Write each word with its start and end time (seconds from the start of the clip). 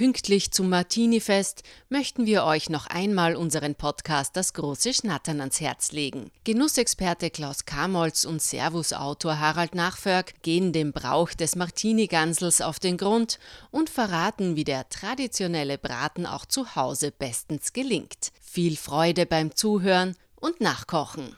Pünktlich 0.00 0.50
zum 0.50 0.70
Martini-Fest 0.70 1.62
möchten 1.90 2.24
wir 2.24 2.44
euch 2.44 2.70
noch 2.70 2.86
einmal 2.86 3.36
unseren 3.36 3.74
Podcast 3.74 4.34
Das 4.34 4.54
große 4.54 4.94
Schnattern 4.94 5.40
ans 5.40 5.60
Herz 5.60 5.92
legen. 5.92 6.30
Genussexperte 6.44 7.28
Klaus 7.28 7.66
Kamolz 7.66 8.24
und 8.24 8.40
Servus-Autor 8.40 9.38
Harald 9.38 9.74
Nachförg 9.74 10.40
gehen 10.40 10.72
dem 10.72 10.94
Brauch 10.94 11.34
des 11.34 11.54
Martini-Gansels 11.54 12.62
auf 12.62 12.78
den 12.78 12.96
Grund 12.96 13.38
und 13.70 13.90
verraten, 13.90 14.56
wie 14.56 14.64
der 14.64 14.88
traditionelle 14.88 15.76
Braten 15.76 16.24
auch 16.24 16.46
zu 16.46 16.76
Hause 16.76 17.10
bestens 17.10 17.74
gelingt. 17.74 18.32
Viel 18.40 18.78
Freude 18.78 19.26
beim 19.26 19.54
Zuhören 19.54 20.16
und 20.36 20.62
Nachkochen. 20.62 21.36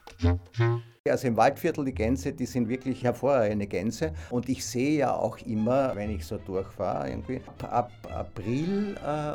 Also 1.11 1.27
im 1.27 1.37
Waldviertel 1.37 1.85
die 1.85 1.95
Gänse, 1.95 2.33
die 2.33 2.47
sind 2.47 2.69
wirklich 2.69 3.03
hervorragende 3.03 3.67
Gänse. 3.67 4.13
Und 4.31 4.49
ich 4.49 4.65
sehe 4.65 4.99
ja 4.99 5.13
auch 5.13 5.37
immer, 5.39 5.97
wenn 5.97 6.15
ich 6.15 6.25
so 6.25 6.39
durchfahre, 6.39 7.11
irgendwie 7.11 7.41
ab 7.61 7.91
April 8.09 8.97
äh, 9.05 9.33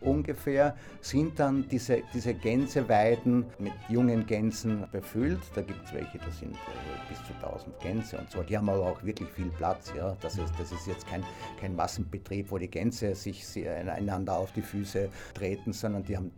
ungefähr 0.00 0.76
sind 1.00 1.38
dann 1.38 1.68
diese, 1.68 2.02
diese 2.14 2.34
Gänseweiden 2.34 3.46
mit 3.58 3.72
jungen 3.88 4.26
Gänsen 4.26 4.86
befüllt. 4.92 5.40
Da 5.54 5.62
gibt 5.62 5.84
es 5.84 5.92
welche, 5.92 6.18
da 6.18 6.30
sind 6.30 6.54
äh, 6.54 7.08
bis 7.08 7.18
zu 7.26 7.32
1000 7.46 7.80
Gänse 7.80 8.18
und 8.18 8.30
so. 8.30 8.42
Die 8.42 8.56
haben 8.56 8.68
aber 8.68 8.86
auch 8.86 9.02
wirklich 9.02 9.28
viel 9.30 9.50
Platz. 9.50 9.92
Ja? 9.96 10.16
Das, 10.20 10.36
ist, 10.36 10.52
das 10.58 10.72
ist 10.72 10.86
jetzt 10.86 11.06
kein, 11.06 11.24
kein 11.60 11.76
Massenbetrieb, 11.76 12.50
wo 12.50 12.58
die 12.58 12.68
Gänse 12.68 13.14
sich 13.14 13.44
einander 13.66 14.36
auf 14.36 14.52
die 14.52 14.62
Füße 14.62 15.08
treten, 15.34 15.72
sondern 15.72 16.04
die 16.04 16.16
haben 16.16 16.32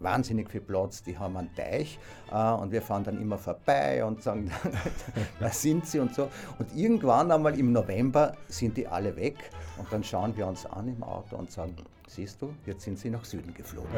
wahnsinnig 0.00 0.50
viel 0.50 0.60
Platz, 0.60 1.02
die 1.02 1.18
haben 1.18 1.36
einen 1.36 1.54
Teich 1.54 1.98
äh, 2.30 2.52
und 2.52 2.70
wir 2.70 2.82
fahren 2.82 3.04
dann 3.04 3.20
immer 3.20 3.38
vorbei 3.38 4.04
und 4.04 4.22
sagen, 4.22 4.50
da 5.40 5.48
sind 5.50 5.86
sie 5.86 5.98
und 5.98 6.14
so. 6.14 6.28
Und 6.58 6.74
irgendwann 6.76 7.30
einmal 7.30 7.58
im 7.58 7.72
November 7.72 8.36
sind 8.48 8.76
die 8.76 8.86
alle 8.86 9.16
weg 9.16 9.50
und 9.78 9.92
dann 9.92 10.04
schauen 10.04 10.36
wir 10.36 10.46
uns 10.46 10.66
an 10.66 10.88
im 10.88 11.02
Auto 11.02 11.36
und 11.36 11.50
sagen, 11.50 11.74
siehst 12.06 12.40
du, 12.42 12.54
jetzt 12.66 12.84
sind 12.84 12.98
sie 12.98 13.10
nach 13.10 13.24
Süden 13.24 13.52
geflogen. 13.54 13.90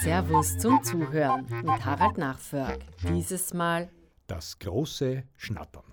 Servus 0.00 0.58
zum 0.58 0.82
Zuhören 0.82 1.46
mit 1.62 1.84
Harald 1.84 2.18
Nachförg. 2.18 2.80
Dieses 3.08 3.54
Mal 3.54 3.88
das 4.26 4.58
große 4.58 5.24
Schnattern. 5.36 5.84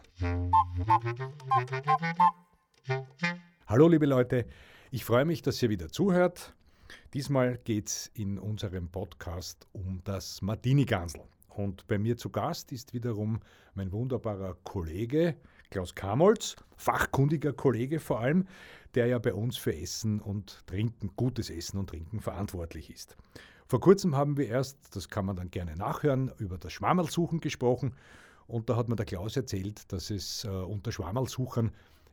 Hallo 3.68 3.88
liebe 3.88 4.06
Leute, 4.06 4.46
ich 4.92 5.06
freue 5.06 5.26
mich, 5.26 5.42
dass 5.42 5.62
ihr 5.64 5.70
wieder 5.70 5.90
zuhört. 5.90 6.54
Diesmal 7.14 7.58
geht 7.60 7.88
es 7.88 8.12
in 8.14 8.38
unserem 8.38 8.90
Podcast 8.90 9.68
um 9.72 10.02
das 10.04 10.42
Martini-Gansel. 10.42 11.22
Und 11.56 11.88
bei 11.88 11.98
mir 11.98 12.18
zu 12.18 12.30
Gast 12.30 12.72
ist 12.72 12.94
wiederum 12.94 13.40
mein 13.74 13.92
wunderbarer 13.92 14.56
Kollege 14.64 15.36
Klaus 15.72 15.96
Kamolz, 15.96 16.58
fachkundiger 16.76 17.54
Kollege 17.54 18.00
vor 18.00 18.20
allem, 18.20 18.46
der 18.94 19.08
ja 19.08 19.20
bei 19.20 19.34
uns 19.34 19.56
für 19.58 19.74
Essen 19.74 20.20
und 20.20 20.68
Trinken, 20.68 21.12
gutes 21.16 21.50
Essen 21.50 21.78
und 21.78 21.90
Trinken 21.90 22.20
verantwortlich 22.20 22.90
ist. 22.90 23.16
Vor 23.68 23.80
kurzem 23.80 24.18
haben 24.18 24.36
wir 24.36 24.50
erst, 24.50 24.78
das 24.96 25.08
kann 25.08 25.26
man 25.26 25.38
dann 25.38 25.50
gerne 25.50 25.78
nachhören, 25.78 26.30
über 26.40 26.58
das 26.58 26.74
Schwammerlsuchen 26.74 27.40
gesprochen 27.40 27.96
und 28.48 28.70
da 28.70 28.76
hat 28.76 28.90
mir 28.90 28.98
der 28.98 29.06
Klaus 29.06 29.38
erzählt, 29.38 29.92
dass 29.94 30.10
es 30.10 30.44
äh, 30.44 30.50
unter 30.50 30.92
Schwammerlsuchern 30.92 31.72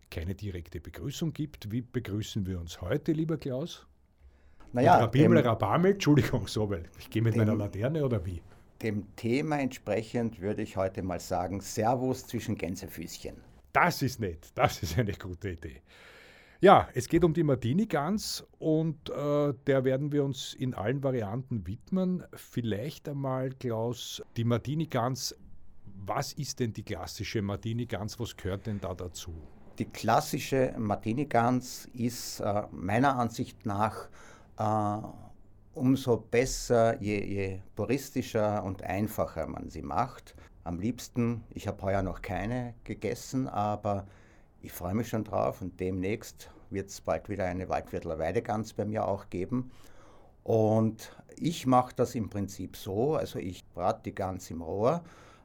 keine 0.09 0.37
direkte 0.37 0.81
Begrüßung 0.81 1.33
gibt. 1.33 1.73
Wie 1.73 1.83
begrüßen 1.83 2.47
wir 2.47 2.61
uns 2.61 2.81
heute, 2.81 3.11
lieber 3.11 3.39
Klaus? 3.39 3.89
Naja, 4.73 4.99
Rabimel, 4.99 5.41
Rabamel, 5.41 5.93
Entschuldigung, 5.93 6.47
so, 6.47 6.71
weil 6.71 6.85
ich 6.99 7.11
gehe 7.11 7.23
mit 7.23 7.35
dem, 7.35 7.41
meiner 7.41 7.57
Laterne 7.57 8.05
oder 8.05 8.25
wie? 8.25 8.41
Dem 8.83 9.15
Thema 9.17 9.59
entsprechend 9.59 10.41
würde 10.41 10.63
ich 10.63 10.77
heute 10.77 11.03
mal 11.03 11.21
sagen, 11.21 11.61
Servus 11.61 12.27
zwischen 12.27 12.57
Gänsefüßchen. 12.57 13.37
Das 13.73 14.03
ist 14.03 14.21
nett, 14.21 14.49
das 14.55 14.83
ist 14.83 14.99
eine 14.99 15.13
gute 15.13 15.51
Idee. 15.51 15.83
Ja, 16.61 16.89
es 16.95 17.09
geht 17.09 17.25
um 17.25 17.35
die 17.35 17.45
Martini-Gans 17.45 18.45
und 18.59 19.11
äh, 19.11 19.55
der 19.67 19.85
werden 19.85 20.11
wir 20.11 20.25
uns 20.25 20.55
in 20.55 20.75
allen 20.75 21.03
Varianten 21.05 21.67
widmen. 21.67 22.25
Vielleicht 22.35 23.09
einmal, 23.09 23.51
Klaus, 23.51 24.23
die 24.37 24.45
Martini-Gans 24.45 25.37
was 26.09 26.33
ist 26.33 26.61
denn 26.61 26.73
die 26.73 26.83
klassische 26.83 27.43
Martini 27.43 27.87
Gans? 27.87 28.19
Was 28.19 28.37
gehört 28.37 28.67
denn 28.67 28.81
da 28.81 28.95
dazu? 28.95 29.35
Die 29.79 29.85
klassische 29.85 30.75
Martini 30.79 31.27
Gans 31.27 31.87
ist 31.93 32.41
äh, 32.41 32.63
meiner 32.73 33.17
Ansicht 33.17 33.67
nach 33.67 34.09
äh, 34.59 34.99
umso 35.79 36.17
besser, 36.17 37.01
je, 37.01 37.25
je 37.25 37.61
puristischer 37.77 38.63
und 38.65 38.83
einfacher 38.83 39.47
man 39.47 39.71
sie 39.71 39.83
macht. 39.83 40.35
Am 40.65 40.81
liebsten, 40.81 41.45
ich 41.51 41.67
habe 41.67 41.83
heuer 41.83 42.03
noch 42.03 42.21
keine 42.21 42.75
gegessen, 42.85 43.49
aber 43.49 44.07
ich 44.61 44.73
freue 44.73 44.95
mich 44.95 45.09
schon 45.09 45.25
drauf 45.25 45.63
und 45.63 45.79
demnächst 45.81 46.51
wird 46.71 46.91
es 46.91 47.01
bald 47.01 47.29
wieder 47.29 47.45
eine 47.45 47.69
Waldviertler 47.69 48.19
Weidegans 48.19 48.75
bei 48.75 48.85
mir 48.85 49.07
auch 49.07 49.31
geben. 49.31 49.71
Und 50.43 51.17
ich 51.37 51.67
mache 51.67 51.95
das 51.95 52.15
im 52.15 52.29
Prinzip 52.29 52.77
so, 52.77 53.15
also 53.15 53.39
ich 53.39 53.67
brate 53.71 54.03
die 54.05 54.15
Gans 54.15 54.51
im 54.51 54.63
Rohr, 54.63 55.03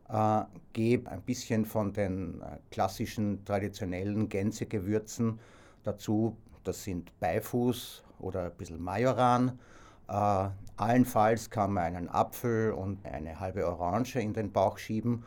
äh, 0.09 0.41
gebe 0.73 1.09
ein 1.11 1.21
bisschen 1.21 1.65
von 1.65 1.93
den 1.93 2.41
äh, 2.41 2.57
klassischen 2.71 3.45
traditionellen 3.45 4.29
Gänsegewürzen 4.29 5.39
dazu. 5.83 6.35
Das 6.63 6.83
sind 6.83 7.17
Beifuß 7.19 8.03
oder 8.19 8.45
ein 8.45 8.57
bisschen 8.57 8.81
Majoran. 8.81 9.59
Äh, 10.07 10.49
allenfalls 10.77 11.49
kann 11.49 11.73
man 11.73 11.83
einen 11.83 12.09
Apfel 12.09 12.71
und 12.71 13.05
eine 13.05 13.39
halbe 13.39 13.67
Orange 13.67 14.19
in 14.19 14.33
den 14.33 14.51
Bauch 14.51 14.77
schieben. 14.77 15.23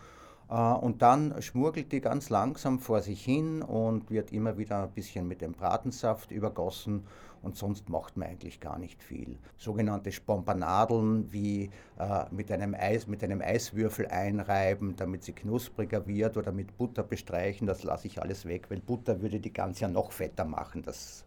Äh, 0.49 0.55
und 0.55 1.03
dann 1.03 1.41
schmurgelt 1.43 1.93
die 1.93 2.01
ganz 2.01 2.31
langsam 2.31 2.79
vor 2.79 3.01
sich 3.01 3.25
hin 3.25 3.63
und 3.63 4.11
wird 4.11 4.33
immer 4.33 4.59
wieder 4.59 4.83
ein 4.83 4.91
bisschen 4.91 5.27
mit 5.27 5.41
dem 5.41 5.53
Bratensaft 5.53 6.31
übergossen 6.31 7.07
und 7.43 7.57
sonst 7.57 7.89
macht 7.89 8.17
man 8.17 8.29
eigentlich 8.29 8.61
gar 8.61 8.79
nicht 8.79 9.03
viel. 9.03 9.39
Sogenannte 9.57 10.11
Spompanadeln 10.11 11.33
wie 11.33 11.71
äh, 11.99 12.25
mit, 12.31 12.51
einem 12.51 12.75
Eis, 12.75 13.07
mit 13.07 13.23
einem 13.23 13.41
Eiswürfel 13.41 14.07
einreiben, 14.09 14.97
damit 14.97 15.23
sie 15.25 15.33
knuspriger 15.33 16.07
wird 16.07 16.37
oder 16.37 16.53
mit 16.53 16.77
Butter 16.77 17.03
bestreichen, 17.03 17.67
das 17.67 17.83
lasse 17.85 18.09
ich 18.09 18.21
alles 18.21 18.47
weg, 18.47 18.67
weil 18.69 18.81
Butter 18.81 19.21
würde 19.23 19.39
die 19.41 19.53
Gans 19.53 19.81
ja 19.81 19.89
noch 19.89 20.13
fetter 20.13 20.45
machen. 20.45 20.83
Das 20.83 21.25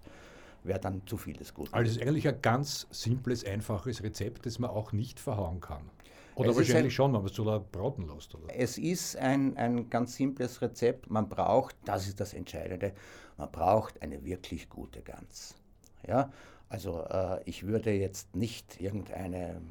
wäre 0.64 0.80
dann 0.80 1.02
zu 1.06 1.18
vieles 1.18 1.54
gut. 1.54 1.70
Also 1.72 1.90
es 1.90 1.98
ist 1.98 2.04
eigentlich 2.08 2.28
ein 2.28 2.42
ganz 2.42 2.88
simples, 2.92 3.46
einfaches 3.46 4.04
Rezept, 4.04 4.46
das 4.46 4.60
man 4.60 4.70
auch 4.70 4.92
nicht 4.92 5.20
verhauen 5.20 5.60
kann. 5.60 5.90
Oder 6.36 6.52
es 6.52 6.58
wahrscheinlich 6.58 6.86
ein, 6.86 6.92
schon, 6.92 7.14
wenn 7.14 7.22
man 7.22 7.30
es 7.30 7.36
so 7.36 7.44
braten 7.72 8.08
lässt. 8.08 8.34
Oder? 8.36 8.46
Es 8.56 8.78
ist 8.78 9.18
ein, 9.18 9.58
ein 9.58 9.90
ganz 9.90 10.16
simples 10.16 10.62
Rezept. 10.62 11.10
Man 11.10 11.28
braucht, 11.28 11.76
das 11.86 12.08
ist 12.08 12.20
das 12.20 12.34
Entscheidende, 12.34 12.94
man 13.38 13.52
braucht 13.52 14.02
eine 14.02 14.24
wirklich 14.24 14.70
gute 14.70 15.02
Gans. 15.02 15.56
Ja? 16.08 16.32
Also 16.70 17.04
äh, 17.10 17.42
ich 17.46 17.66
würde 17.66 17.92
jetzt 17.92 18.36
nicht 18.36 18.80
irgendeine 18.80 19.62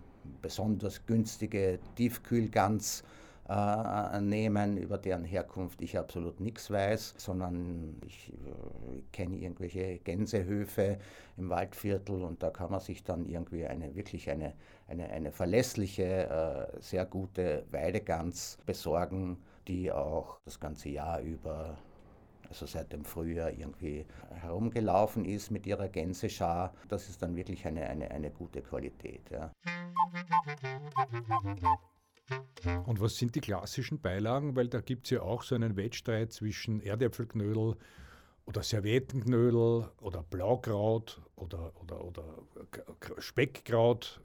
besonders 0.43 1.06
günstige 1.06 1.78
Tiefkühlgans 1.97 3.00
äh, 3.00 3.05
nehmen, 3.49 4.77
über 4.77 4.99
deren 4.99 5.25
Herkunft 5.25 5.81
ich 5.81 5.99
absolut 5.99 6.39
nichts 6.39 6.71
weiß, 6.71 7.15
sondern 7.17 7.97
ich 8.07 8.31
äh, 8.31 9.01
kenne 9.11 9.37
irgendwelche 9.37 9.99
Gänsehöfe 9.99 10.99
im 11.39 11.49
Waldviertel 11.49 12.23
und 12.23 12.43
da 12.43 12.51
kann 12.51 12.71
man 12.71 12.81
sich 12.81 13.05
dann 13.05 13.25
irgendwie 13.25 13.65
eine 13.67 13.95
wirklich 13.95 14.29
eine, 14.31 14.53
eine, 14.87 15.09
eine 15.09 15.33
verlässliche, 15.33 16.69
äh, 16.75 16.83
sehr 16.83 17.07
gute 17.07 17.65
Weidegans 17.71 18.59
besorgen, 18.67 19.39
die 19.67 19.91
auch 19.91 20.41
das 20.45 20.61
ganze 20.61 20.91
Jahr 20.91 21.21
über 21.21 21.79
also 22.51 22.67
seit 22.67 22.93
dem 22.93 23.05
Frühjahr 23.05 23.51
irgendwie 23.51 24.07
herumgelaufen 24.31 25.25
ist 25.25 25.51
mit 25.51 25.67
ihrer 25.67 25.89
Gänseschar. 25.89 26.73
Das 26.89 27.09
ist 27.09 27.23
dann 27.23 27.37
wirklich 27.37 27.67
eine, 27.67 27.87
eine, 27.87 28.11
eine 28.11 28.31
gute 28.31 28.63
Qualität. 28.63 29.31
Ja. 29.31 29.51
Und 32.87 33.00
was 33.00 33.16
sind 33.16 33.34
die 33.34 33.41
klassischen 33.41 34.00
Beilagen? 34.00 34.56
Weil 34.56 34.69
da 34.69 34.81
gibt 34.81 35.06
es 35.06 35.11
ja 35.11 35.23
auch 35.23 35.43
so 35.43 35.55
einen 35.55 35.76
Wettstreit 35.76 36.32
zwischen 36.32 36.81
Erdäpfelknödel 36.81 37.76
oder 38.47 38.62
Serviettenknödel 38.62 39.88
oder 40.00 40.23
Blaukraut 40.23 41.20
oder, 41.37 41.73
oder, 41.81 42.05
oder 42.05 42.25
Speckkraut. 43.19 44.20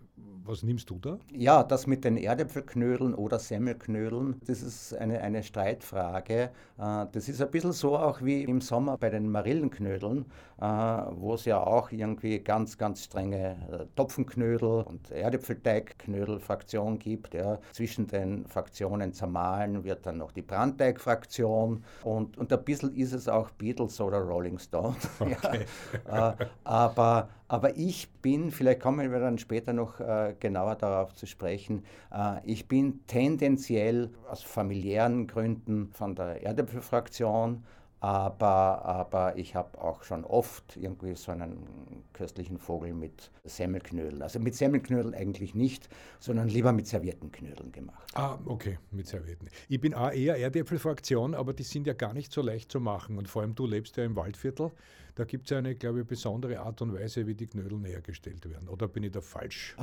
Was 0.45 0.61
nimmst 0.61 0.89
du 0.89 0.99
da? 0.99 1.17
Ja, 1.31 1.63
das 1.63 1.87
mit 1.87 2.03
den 2.05 2.17
Erdäpfelknödeln 2.17 3.15
oder 3.15 3.39
Semmelknödeln, 3.39 4.39
das 4.45 4.61
ist 4.61 4.93
eine, 4.93 5.19
eine 5.21 5.41
Streitfrage. 5.41 6.51
Äh, 6.77 7.05
das 7.11 7.29
ist 7.29 7.41
ein 7.41 7.49
bisschen 7.49 7.71
so 7.71 7.97
auch 7.97 8.21
wie 8.21 8.43
im 8.43 8.61
Sommer 8.61 8.97
bei 8.97 9.09
den 9.09 9.29
Marillenknödeln, 9.29 10.25
wo 10.57 11.33
es 11.33 11.45
ja 11.45 11.59
auch 11.59 11.91
irgendwie 11.91 12.39
ganz, 12.39 12.77
ganz 12.77 13.03
strenge 13.03 13.57
äh, 13.71 13.85
Topfenknödel 13.95 14.83
und 14.83 15.11
Erdäpfelteigknödel-Fraktion 15.11 16.99
gibt. 16.99 17.33
Ja. 17.33 17.59
Zwischen 17.71 18.07
den 18.07 18.45
Fraktionen 18.47 19.13
zermahlen 19.13 19.83
wird 19.83 20.05
dann 20.05 20.17
noch 20.17 20.31
die 20.31 20.41
Brandteigfraktion 20.41 21.83
und, 22.03 22.37
und 22.37 22.53
ein 22.53 22.63
bisschen 22.63 22.95
ist 22.95 23.13
es 23.13 23.27
auch 23.27 23.49
Beatles 23.51 23.99
oder 23.99 24.19
Rolling 24.19 24.59
Stone. 24.59 24.95
Okay. 25.23 25.65
ja, 26.07 26.31
äh, 26.31 26.45
aber, 26.63 27.29
aber 27.47 27.77
ich 27.77 28.11
bin, 28.21 28.51
vielleicht 28.51 28.81
kommen 28.81 29.11
wir 29.11 29.19
dann 29.19 29.37
später 29.37 29.73
noch 29.73 29.99
äh, 29.99 30.35
genauer 30.39 30.75
darauf 30.75 31.13
zu 31.15 31.25
sprechen, 31.25 31.83
äh, 32.11 32.39
ich 32.43 32.67
bin 32.67 33.05
tendenziell 33.07 34.09
aus 34.29 34.43
familiären 34.43 35.27
Gründen 35.27 35.89
von 35.93 36.15
der 36.15 36.43
Erdäpfelfraktion 36.43 37.63
aber, 38.03 38.83
aber 38.83 39.37
ich 39.37 39.55
habe 39.55 39.79
auch 39.79 40.03
schon 40.03 40.25
oft 40.25 40.75
irgendwie 40.75 41.15
so 41.15 41.31
einen 41.31 42.03
köstlichen 42.11 42.57
Vogel 42.57 42.93
mit 42.93 43.31
Semmelknödeln. 43.45 44.21
Also 44.21 44.39
mit 44.39 44.55
Semmelknödeln 44.55 45.13
eigentlich 45.13 45.55
nicht, 45.55 45.87
sondern 46.19 46.49
lieber 46.49 46.73
mit 46.73 46.85
servierten 46.85 47.31
Knödeln 47.31 47.71
gemacht. 47.71 48.05
Ah, 48.13 48.37
okay, 48.43 48.77
mit 48.91 49.07
servierten. 49.07 49.47
Ich 49.69 49.79
bin 49.79 49.93
auch 49.93 50.11
eher 50.11 50.35
Erdäpfelfraktion, 50.37 51.33
aber 51.33 51.53
die 51.53 51.63
sind 51.63 51.87
ja 51.87 51.93
gar 51.93 52.13
nicht 52.13 52.33
so 52.33 52.41
leicht 52.41 52.73
zu 52.73 52.81
machen. 52.81 53.17
Und 53.17 53.29
vor 53.29 53.41
allem 53.41 53.55
du 53.55 53.65
lebst 53.65 53.95
ja 53.95 54.03
im 54.03 54.17
Waldviertel. 54.17 54.71
Da 55.15 55.25
gibt 55.25 55.49
es 55.49 55.55
eine, 55.55 55.75
glaube 55.75 56.01
ich, 56.01 56.07
besondere 56.07 56.59
Art 56.59 56.81
und 56.81 56.93
Weise, 56.93 57.27
wie 57.27 57.35
die 57.35 57.45
Knödel 57.45 57.79
hergestellt 57.85 58.49
werden. 58.49 58.67
Oder 58.67 58.87
bin 58.87 59.03
ich 59.03 59.11
da 59.11 59.21
falsch? 59.21 59.75
Äh, 59.77 59.81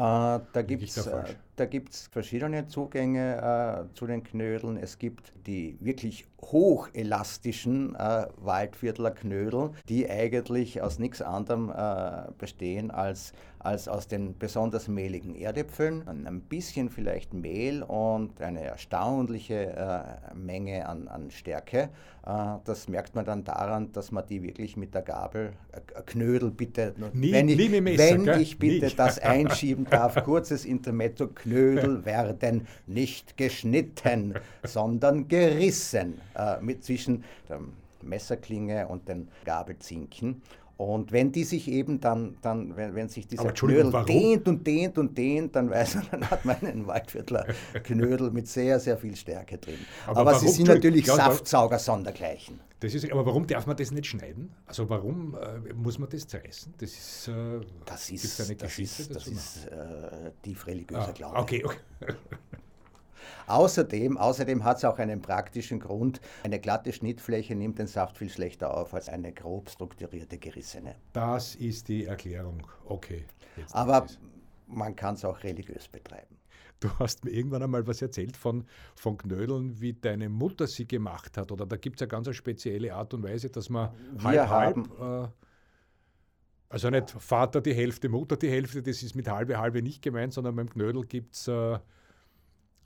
da 0.52 0.62
gibt 0.62 0.88
es 0.88 1.06
äh, 1.06 2.10
verschiedene 2.10 2.66
Zugänge 2.66 3.86
äh, 3.90 3.94
zu 3.94 4.06
den 4.06 4.24
Knödeln. 4.24 4.76
Es 4.76 4.98
gibt 4.98 5.32
die 5.46 5.76
wirklich 5.80 6.26
hochelastischen 6.40 7.94
äh, 7.94 8.26
Waldviertler 8.38 9.12
Knödel, 9.12 9.70
die 9.88 10.10
eigentlich 10.10 10.82
aus 10.82 10.98
nichts 10.98 11.22
anderem 11.22 11.70
äh, 11.70 12.32
bestehen 12.38 12.90
als 12.90 13.32
als 13.60 13.88
aus 13.88 14.08
den 14.08 14.36
besonders 14.38 14.88
mehligen 14.88 15.34
Erdäpfeln, 15.34 16.08
ein 16.08 16.40
bisschen 16.40 16.88
vielleicht 16.88 17.34
Mehl 17.34 17.82
und 17.82 18.40
eine 18.40 18.62
erstaunliche 18.62 19.76
äh, 20.32 20.34
Menge 20.34 20.88
an, 20.88 21.08
an 21.08 21.30
Stärke. 21.30 21.90
Äh, 22.24 22.56
das 22.64 22.88
merkt 22.88 23.14
man 23.14 23.26
dann 23.26 23.44
daran, 23.44 23.92
dass 23.92 24.12
man 24.12 24.26
die 24.26 24.42
wirklich 24.42 24.78
mit 24.78 24.94
der 24.94 25.02
Gabel, 25.02 25.19
äh, 25.26 25.50
Knödel 26.06 26.50
bitte, 26.50 26.94
nie, 27.12 27.32
wenn, 27.32 27.48
ich, 27.48 27.80
Messer, 27.80 28.24
wenn 28.26 28.40
ich 28.40 28.58
bitte 28.58 28.86
nicht. 28.86 28.98
das 28.98 29.18
einschieben 29.20 29.86
darf, 29.88 30.22
kurzes 30.24 30.64
Intermezzo, 30.64 31.28
Knödel 31.28 32.04
werden 32.04 32.66
nicht 32.86 33.36
geschnitten, 33.36 34.34
sondern 34.64 35.28
gerissen 35.28 36.20
äh, 36.36 36.60
mit 36.60 36.84
zwischen 36.84 37.24
der 37.48 37.60
Messerklinge 38.02 38.88
und 38.88 39.08
den 39.08 39.28
Gabelzinken. 39.44 40.42
Und 40.80 41.12
wenn 41.12 41.30
die 41.30 41.44
sich 41.44 41.68
eben 41.68 42.00
dann, 42.00 42.38
dann 42.40 42.74
wenn, 42.74 42.94
wenn 42.94 43.10
sich 43.10 43.26
dieser 43.26 43.52
Knödel 43.52 43.92
warum? 43.92 44.06
dehnt 44.06 44.48
und 44.48 44.66
dehnt 44.66 44.96
und 44.96 45.18
dehnt, 45.18 45.54
dann 45.54 45.68
weiß 45.68 45.96
man, 45.96 46.06
dann 46.10 46.30
hat 46.30 46.46
man 46.46 46.56
einen 46.56 46.86
Waldviertler 46.86 47.44
Knödel 47.84 48.30
mit 48.30 48.48
sehr, 48.48 48.80
sehr 48.80 48.96
viel 48.96 49.14
Stärke 49.14 49.58
drin. 49.58 49.76
Aber, 50.06 50.20
aber 50.20 50.34
sie 50.36 50.48
sind 50.48 50.68
natürlich 50.68 51.04
Saftsauger 51.04 51.78
sondergleichen. 51.78 52.60
Das 52.80 52.94
ist, 52.94 53.12
aber 53.12 53.26
warum 53.26 53.46
darf 53.46 53.66
man 53.66 53.76
das 53.76 53.90
nicht 53.90 54.06
schneiden? 54.06 54.54
Also 54.64 54.88
warum 54.88 55.34
äh, 55.34 55.74
muss 55.74 55.98
man 55.98 56.08
das 56.08 56.26
zerreißen? 56.26 56.72
Das 56.78 56.90
ist, 56.92 57.28
äh, 57.28 57.60
das 57.84 58.10
ist, 58.10 58.40
eine 58.40 58.56
das 58.56 58.68
Geschichte 58.68 59.02
ist, 59.02 59.14
das 59.14 59.26
ist 59.26 59.66
äh, 59.66 60.30
tief 60.42 60.66
religiöser 60.66 61.08
ah, 61.08 61.12
Glaube. 61.12 61.36
Okay, 61.36 61.62
okay. 61.62 61.76
Außerdem, 63.46 64.16
außerdem 64.16 64.64
hat 64.64 64.78
es 64.78 64.84
auch 64.84 64.98
einen 64.98 65.20
praktischen 65.20 65.80
Grund. 65.80 66.20
Eine 66.44 66.60
glatte 66.60 66.92
Schnittfläche 66.92 67.54
nimmt 67.54 67.78
den 67.78 67.86
Saft 67.86 68.18
viel 68.18 68.30
schlechter 68.30 68.76
auf 68.76 68.94
als 68.94 69.08
eine 69.08 69.32
grob 69.32 69.70
strukturierte 69.70 70.38
gerissene. 70.38 70.96
Das 71.12 71.54
ist 71.54 71.88
die 71.88 72.04
Erklärung. 72.04 72.66
Okay. 72.86 73.24
Aber 73.72 74.06
man 74.66 74.94
kann 74.96 75.14
es 75.14 75.24
auch 75.24 75.42
religiös 75.42 75.88
betreiben. 75.88 76.36
Du 76.80 76.88
hast 76.98 77.24
mir 77.24 77.30
irgendwann 77.30 77.62
einmal 77.62 77.86
was 77.86 78.00
erzählt 78.00 78.38
von, 78.38 78.64
von 78.94 79.18
Knödeln, 79.18 79.78
wie 79.80 79.92
deine 79.92 80.30
Mutter 80.30 80.66
sie 80.66 80.86
gemacht 80.86 81.36
hat. 81.36 81.52
Oder 81.52 81.66
da 81.66 81.76
gibt 81.76 81.96
es 81.96 82.02
eine 82.02 82.08
ganz 82.08 82.34
spezielle 82.34 82.94
Art 82.94 83.12
und 83.12 83.22
Weise, 83.22 83.50
dass 83.50 83.68
man 83.68 83.90
halb, 84.22 84.48
halb 84.48 84.76
äh, 84.98 85.28
also 86.70 86.88
nicht 86.88 87.10
Vater 87.10 87.60
die 87.60 87.74
Hälfte, 87.74 88.08
Mutter 88.08 88.36
die 88.36 88.48
Hälfte, 88.48 88.82
das 88.82 89.02
ist 89.02 89.14
mit 89.14 89.28
halbe 89.28 89.58
halbe 89.58 89.82
nicht 89.82 90.00
gemeint, 90.02 90.32
sondern 90.32 90.56
beim 90.56 90.70
Knödel 90.70 91.04
gibt 91.04 91.34
es 91.34 91.48
äh, 91.48 91.78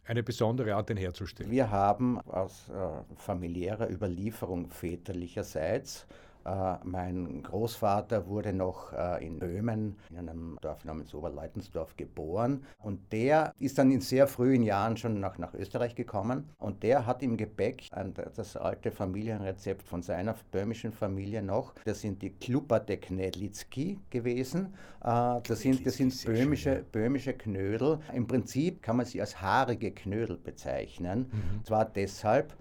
eine 0.06 0.23
besondere 0.23 0.75
Art, 0.75 0.89
den 0.89 0.97
herzustellen? 0.97 1.51
Wir 1.51 1.71
haben 1.71 2.21
aus 2.21 2.69
äh, 2.69 3.17
familiärer 3.17 3.91
Überlieferung 3.91 4.71
väterlicherseits 4.71 6.06
äh, 6.44 6.76
mein 6.85 7.43
Großvater 7.43 8.26
wurde 8.26 8.52
noch 8.52 8.93
äh, 8.93 9.26
in 9.26 9.38
Böhmen, 9.38 9.96
in 10.11 10.19
einem 10.19 10.58
Dorf 10.61 10.85
namens 10.85 11.14
Oberleutensdorf, 11.14 11.96
geboren. 11.96 12.64
Und 12.79 13.12
der 13.12 13.55
ist 13.58 13.79
dann 13.79 13.91
in 13.91 14.00
sehr 14.00 14.26
frühen 14.26 14.62
Jahren 14.62 14.96
schon 14.96 15.20
nach, 15.20 15.38
nach 15.38 15.55
Österreich 15.55 15.94
gekommen. 15.94 16.50
Und 16.58 16.82
der 16.82 17.06
hat 17.06 17.23
im 17.23 17.37
Gepäck 17.37 17.88
ein, 17.93 18.14
das 18.37 18.56
alte 18.56 18.91
Familienrezept 18.91 19.82
von 19.88 20.02
seiner 20.02 20.35
böhmischen 20.50 20.93
Familie 20.93 21.43
noch. 21.43 21.75
Das 21.85 22.00
sind 22.00 22.23
die 22.23 22.31
Kluperte 22.31 22.97
Knedlitzki 22.97 24.00
gewesen. 24.11 24.75
Äh, 25.02 25.40
das 25.47 25.61
sind, 25.61 25.87
das 25.87 25.94
sind 25.97 26.25
böhmische, 26.25 26.85
böhmische 26.93 27.32
Knödel. 27.32 27.99
Im 28.12 28.26
Prinzip 28.26 28.82
kann 28.82 28.97
man 28.97 29.06
sie 29.06 29.20
als 29.20 29.40
haarige 29.40 29.93
Knödel 29.93 30.37
bezeichnen. 30.37 31.31
Mhm. 31.31 31.64
Zwar 31.64 31.85
deshalb, 31.85 32.55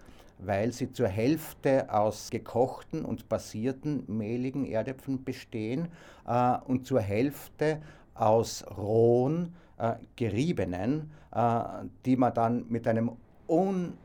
weil 0.45 0.71
sie 0.71 0.91
zur 0.91 1.07
Hälfte 1.07 1.93
aus 1.93 2.29
gekochten 2.29 3.05
und 3.05 3.29
passierten 3.29 4.03
mehligen 4.07 4.65
Erdäpfeln 4.65 5.23
bestehen 5.23 5.87
äh, 6.27 6.57
und 6.65 6.85
zur 6.85 7.01
Hälfte 7.01 7.81
aus 8.13 8.65
rohen, 8.77 9.53
äh, 9.77 9.93
geriebenen, 10.15 11.11
äh, 11.31 11.61
die 12.05 12.15
man 12.15 12.33
dann 12.33 12.65
mit 12.69 12.87
einem 12.87 13.11
un 13.47 13.97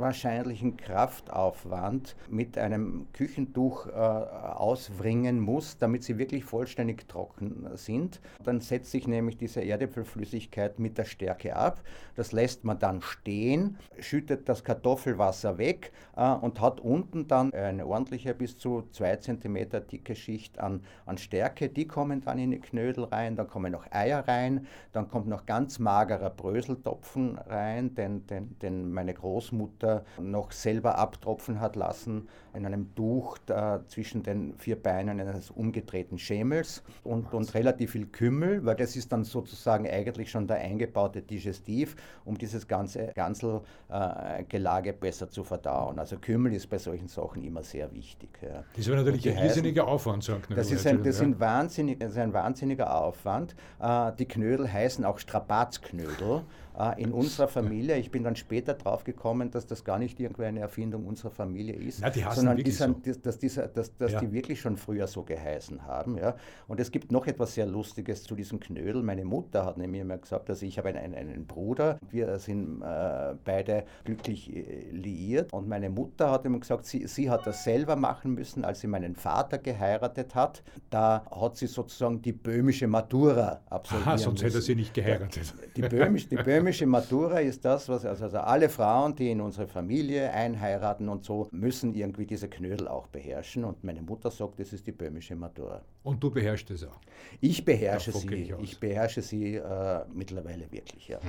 wahrscheinlichen 0.00 0.76
Kraftaufwand 0.76 2.16
mit 2.28 2.58
einem 2.58 3.06
Küchentuch 3.12 3.86
äh, 3.86 3.90
auswringen 3.90 5.38
muss, 5.40 5.78
damit 5.78 6.02
sie 6.02 6.18
wirklich 6.18 6.44
vollständig 6.44 7.06
trocken 7.08 7.68
sind. 7.74 8.20
Dann 8.42 8.60
setzt 8.60 8.90
sich 8.90 9.06
nämlich 9.06 9.36
diese 9.36 9.62
Erdäpfelflüssigkeit 9.62 10.78
mit 10.78 10.98
der 10.98 11.04
Stärke 11.04 11.54
ab. 11.54 11.82
Das 12.16 12.32
lässt 12.32 12.64
man 12.64 12.78
dann 12.78 13.02
stehen, 13.02 13.78
schüttet 13.98 14.48
das 14.48 14.64
Kartoffelwasser 14.64 15.58
weg 15.58 15.92
äh, 16.16 16.30
und 16.30 16.60
hat 16.60 16.80
unten 16.80 17.28
dann 17.28 17.52
eine 17.52 17.86
ordentliche 17.86 18.34
bis 18.34 18.58
zu 18.58 18.88
zwei 18.90 19.16
Zentimeter 19.16 19.80
dicke 19.80 20.14
Schicht 20.14 20.58
an, 20.58 20.82
an 21.06 21.18
Stärke. 21.18 21.68
Die 21.68 21.86
kommen 21.86 22.22
dann 22.22 22.38
in 22.38 22.50
die 22.50 22.60
Knödel 22.60 23.04
rein, 23.04 23.36
dann 23.36 23.48
kommen 23.48 23.72
noch 23.72 23.90
Eier 23.90 24.26
rein, 24.26 24.66
dann 24.92 25.08
kommt 25.08 25.26
noch 25.26 25.46
ganz 25.46 25.78
magerer 25.78 26.30
Bröseltopfen 26.30 27.38
rein, 27.38 27.94
den, 27.94 28.26
den, 28.26 28.58
den 28.58 28.92
meine 28.92 29.14
Großmutter 29.14 29.89
noch 30.18 30.52
selber 30.52 30.98
abtropfen 30.98 31.60
hat 31.60 31.76
lassen 31.76 32.28
in 32.54 32.66
einem 32.66 32.94
Tuch 32.94 33.38
da, 33.46 33.84
zwischen 33.86 34.22
den 34.22 34.54
vier 34.56 34.80
Beinen 34.80 35.20
eines 35.20 35.50
umgedrehten 35.50 36.18
Schemels 36.18 36.82
und, 37.04 37.32
und 37.32 37.54
relativ 37.54 37.92
viel 37.92 38.06
Kümmel, 38.06 38.64
weil 38.64 38.76
das 38.76 38.96
ist 38.96 39.12
dann 39.12 39.24
sozusagen 39.24 39.88
eigentlich 39.88 40.30
schon 40.30 40.46
der 40.46 40.58
eingebaute 40.58 41.22
Digestiv, 41.22 41.96
um 42.24 42.36
dieses 42.36 42.66
ganze 42.66 43.12
Ganzelgelage 43.14 44.90
äh, 44.90 44.94
besser 44.98 45.30
zu 45.30 45.44
verdauen. 45.44 45.98
Also 45.98 46.16
Kümmel 46.18 46.52
ist 46.54 46.68
bei 46.68 46.78
solchen 46.78 47.08
Sachen 47.08 47.42
immer 47.42 47.62
sehr 47.62 47.92
wichtig. 47.92 48.30
Ja. 48.42 48.64
Das 48.76 48.86
wäre 48.86 48.98
natürlich 48.98 49.28
ein 49.28 49.38
riesiger 49.38 49.86
Aufwand, 49.86 50.24
sagt 50.24 50.48
Das, 50.56 50.70
ist 50.70 50.86
ein, 50.86 51.02
das, 51.02 51.18
sind 51.18 51.40
wahnsinnig, 51.40 51.98
das 51.98 52.12
ist 52.12 52.18
ein 52.18 52.32
wahnsinniger 52.32 52.94
Aufwand. 52.94 53.54
Äh, 53.80 54.12
die 54.18 54.26
Knödel 54.26 54.70
heißen 54.72 55.04
auch 55.04 55.18
Strapazknödel 55.18 56.42
äh, 56.78 57.02
in 57.02 57.12
unserer 57.12 57.48
Familie. 57.48 57.96
Ich 57.96 58.10
bin 58.10 58.24
dann 58.24 58.36
später 58.36 58.74
drauf 58.74 59.04
gekommen, 59.04 59.50
dass 59.50 59.66
das 59.66 59.84
gar 59.84 59.98
nicht 59.98 60.18
irgendwie 60.20 60.44
eine 60.44 60.60
Erfindung 60.60 61.06
unserer 61.06 61.30
Familie 61.30 61.74
ist, 61.74 62.00
Na, 62.00 62.10
sondern 62.40 62.64
die, 62.64 62.70
so. 62.70 62.94
dass, 63.22 63.38
dieser, 63.38 63.68
dass, 63.68 63.96
dass 63.96 64.12
ja. 64.12 64.20
die 64.20 64.32
wirklich 64.32 64.60
schon 64.60 64.76
früher 64.76 65.06
so 65.06 65.22
geheißen 65.22 65.86
haben. 65.86 66.16
Ja. 66.16 66.36
Und 66.68 66.80
es 66.80 66.90
gibt 66.90 67.12
noch 67.12 67.26
etwas 67.26 67.54
sehr 67.54 67.66
Lustiges 67.66 68.24
zu 68.24 68.34
diesem 68.34 68.60
Knödel. 68.60 69.02
Meine 69.02 69.24
Mutter 69.24 69.64
hat 69.64 69.78
nämlich 69.78 70.00
immer 70.00 70.18
gesagt, 70.18 70.50
also 70.50 70.66
ich 70.66 70.78
habe 70.78 70.88
einen, 70.88 71.14
einen 71.14 71.46
Bruder, 71.46 71.98
wir 72.10 72.38
sind 72.38 72.82
äh, 72.82 73.34
beide 73.44 73.84
glücklich 74.04 74.54
äh, 74.54 74.90
liiert 74.90 75.52
und 75.52 75.68
meine 75.68 75.90
Mutter 75.90 76.30
hat 76.30 76.44
immer 76.44 76.58
gesagt, 76.58 76.86
sie, 76.86 77.06
sie 77.06 77.30
hat 77.30 77.46
das 77.46 77.64
selber 77.64 77.96
machen 77.96 78.34
müssen, 78.34 78.64
als 78.64 78.80
sie 78.80 78.86
meinen 78.86 79.14
Vater 79.14 79.58
geheiratet 79.58 80.34
hat. 80.34 80.62
Da 80.90 81.24
hat 81.30 81.56
sie 81.56 81.66
sozusagen 81.66 82.22
die 82.22 82.32
böhmische 82.32 82.86
Matura 82.86 83.60
absolviert. 83.68 84.06
Aha, 84.06 84.18
sonst 84.18 84.42
müssen. 84.42 84.54
hätte 84.54 84.62
sie 84.62 84.74
nicht 84.74 84.94
geheiratet. 84.94 85.54
Die, 85.76 85.82
böhmisch, 85.82 86.28
die 86.28 86.36
böhmische 86.36 86.86
Matura 86.86 87.40
ist 87.40 87.64
das, 87.64 87.88
was 87.88 88.04
also, 88.04 88.24
also 88.24 88.38
alle 88.38 88.68
Frauen, 88.68 89.14
die 89.14 89.30
in 89.30 89.40
unsere 89.40 89.66
Familie 89.66 90.30
einheiraten 90.32 91.08
und 91.08 91.24
so, 91.24 91.48
müssen 91.52 91.94
irgendwie 91.94 92.26
diese 92.30 92.48
Knödel 92.48 92.88
auch 92.88 93.08
beherrschen. 93.08 93.64
Und 93.64 93.82
meine 93.84 94.00
Mutter 94.00 94.30
sagt, 94.30 94.60
das 94.60 94.72
ist 94.72 94.86
die 94.86 94.92
böhmische 94.92 95.34
Matura. 95.34 95.82
Und 96.02 96.22
du 96.22 96.30
beherrschst 96.30 96.70
es 96.70 96.84
auch? 96.84 97.00
Ich 97.40 97.64
beherrsche 97.64 98.12
sie. 98.12 98.34
Ich, 98.34 98.50
ich, 98.60 98.80
beherrsche 98.80 99.20
sie 99.20 99.56
äh, 99.56 100.04
mittlerweile 100.12 100.70
wirklich, 100.70 101.08
ja. 101.08 101.20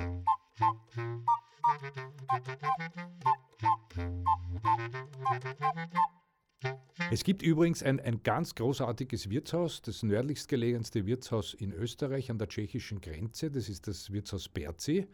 Es 7.12 7.24
gibt 7.24 7.42
übrigens 7.42 7.84
ein, 7.84 8.00
ein 8.00 8.24
ganz 8.24 8.56
großartiges 8.56 9.30
Wirtshaus, 9.30 9.82
das 9.82 10.04
nördlichst 10.04 10.48
gelegenste 10.48 11.06
Wirtshaus 11.06 11.54
in 11.54 11.74
Österreich 11.74 12.32
an 12.32 12.38
der 12.38 12.48
tschechischen 12.48 13.02
Grenze. 13.02 13.52
Das 13.52 13.68
ist 13.68 13.88
das 13.88 14.12
Wirtshaus 14.14 14.48
Berzi. 14.48 15.08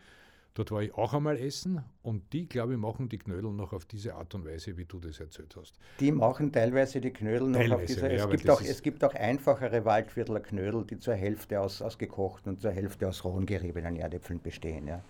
Dort 0.57 0.71
war 0.71 0.81
ich 0.81 0.91
auch 0.95 1.13
einmal 1.13 1.37
essen 1.37 1.83
und 2.01 2.33
die, 2.33 2.49
glaube 2.49 2.73
ich, 2.73 2.79
machen 2.79 3.09
die 3.09 3.19
Knödel 3.19 3.51
noch 3.51 3.73
auf 3.73 3.85
diese 3.85 4.15
Art 4.15 4.33
und 4.33 4.43
Weise, 4.43 4.75
wie 4.75 4.85
du 4.85 4.97
das 4.97 5.19
erzählt 5.19 5.55
hast. 5.55 5.75
Die 5.99 6.11
machen 6.11 6.51
teilweise 6.51 6.99
die 6.99 7.11
Knödel 7.11 7.49
noch 7.49 7.59
Teilweise, 7.59 7.75
auf 7.75 7.85
diese 7.85 8.07
ja, 8.07 8.23
es, 8.25 8.29
gibt 8.31 8.49
auch, 8.49 8.61
es 8.61 8.81
gibt 8.81 9.03
auch 9.03 9.13
einfachere 9.13 9.85
Waldviertler 9.85 10.39
Knödel, 10.39 10.83
die 10.83 10.97
zur 10.97 11.13
Hälfte 11.13 11.61
aus, 11.61 11.83
aus 11.83 11.99
gekochten 11.99 12.53
und 12.53 12.59
zur 12.59 12.71
Hälfte 12.71 13.07
aus 13.07 13.23
rohen 13.23 13.45
geriebenen 13.45 13.97
Erdäpfeln 13.97 14.41
bestehen. 14.41 14.87
Ja. 14.87 15.03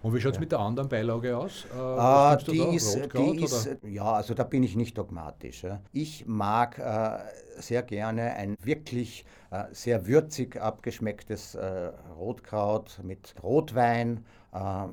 Und 0.00 0.14
wie 0.14 0.20
schaut 0.20 0.34
es 0.34 0.40
mit 0.40 0.52
der 0.52 0.60
anderen 0.60 0.88
Beilage 0.88 1.36
aus? 1.36 1.66
Äh, 1.66 1.76
Ah, 1.76 2.36
die 2.36 2.56
da? 2.56 2.72
ist, 2.72 2.96
Rotkraut 2.96 3.36
die 3.36 3.44
ist, 3.44 3.76
ja, 3.82 4.12
also 4.12 4.32
da 4.32 4.44
bin 4.44 4.62
ich 4.62 4.74
nicht 4.74 4.96
dogmatisch. 4.96 5.64
Ja. 5.64 5.82
Ich 5.92 6.24
mag 6.26 6.78
äh, 6.78 7.18
sehr 7.60 7.82
gerne 7.82 8.34
ein 8.36 8.56
wirklich 8.62 9.26
äh, 9.50 9.64
sehr 9.72 10.06
würzig 10.06 10.60
abgeschmecktes 10.60 11.56
äh, 11.56 11.90
Rotkraut 12.16 13.00
mit 13.02 13.34
Rotwein, 13.42 14.24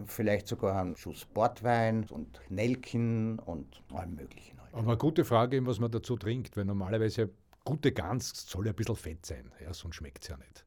vielleicht 0.06 0.48
sogar 0.48 0.82
einen 0.82 0.96
Schuss 0.96 1.26
Portwein 1.26 2.06
und 2.10 2.40
Nelken 2.50 3.40
und 3.40 3.82
allem 3.94 4.16
Möglichen. 4.16 4.60
Halt. 4.62 4.74
Aber 4.74 4.88
eine 4.88 4.98
gute 4.98 5.26
Frage, 5.26 5.66
was 5.66 5.80
man 5.80 5.92
dazu 5.92 6.18
trinkt, 6.18 6.58
weil 6.58 6.66
normalerweise 6.66 7.30
gute 7.64 7.92
Gans 7.92 8.48
soll 8.48 8.66
ja 8.66 8.74
ein 8.74 8.76
bisschen 8.76 8.96
fett 8.96 9.26
sein, 9.26 9.52
ja, 9.62 9.74
sonst 9.74 9.96
schmeckt 9.96 10.24
es 10.24 10.30
ja 10.30 10.38
nicht. 10.38 10.66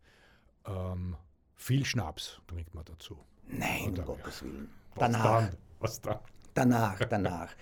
Ähm, 0.67 1.17
viel 1.57 1.85
Schnaps 1.85 2.41
trinkt 2.47 2.75
man 2.75 2.85
dazu. 2.85 3.19
Nein, 3.47 3.99
um 3.99 4.05
Gottes 4.05 4.43
Willen. 4.43 4.69
Was 4.95 5.01
Danach, 5.01 5.41
dann? 5.41 5.57
Was 5.81 6.01
dann? 6.01 6.19
danach, 6.55 6.99
danach. 7.11 7.55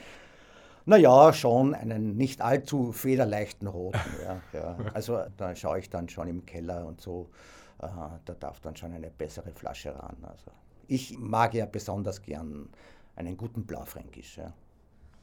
Naja, 0.84 1.32
schon 1.32 1.74
einen 1.74 2.16
nicht 2.16 2.40
allzu 2.40 2.92
federleichten 2.92 3.66
roten. 3.66 3.98
Ja, 4.22 4.40
ja. 4.52 4.76
Also 4.94 5.24
da 5.36 5.54
schaue 5.56 5.80
ich 5.80 5.90
dann 5.90 6.08
schon 6.08 6.28
im 6.28 6.46
Keller 6.46 6.86
und 6.86 7.00
so. 7.00 7.28
Äh, 7.80 7.88
da 8.24 8.34
darf 8.38 8.60
dann 8.60 8.76
schon 8.76 8.92
eine 8.92 9.10
bessere 9.10 9.52
Flasche 9.52 9.94
ran. 9.94 10.16
Also 10.22 10.52
ich 10.88 11.18
mag 11.18 11.54
ja 11.54 11.66
besonders 11.66 12.22
gern 12.22 12.68
einen 13.16 13.36
guten 13.36 13.64
Blaufränkisch. 13.64 14.38
Ja. 14.38 14.52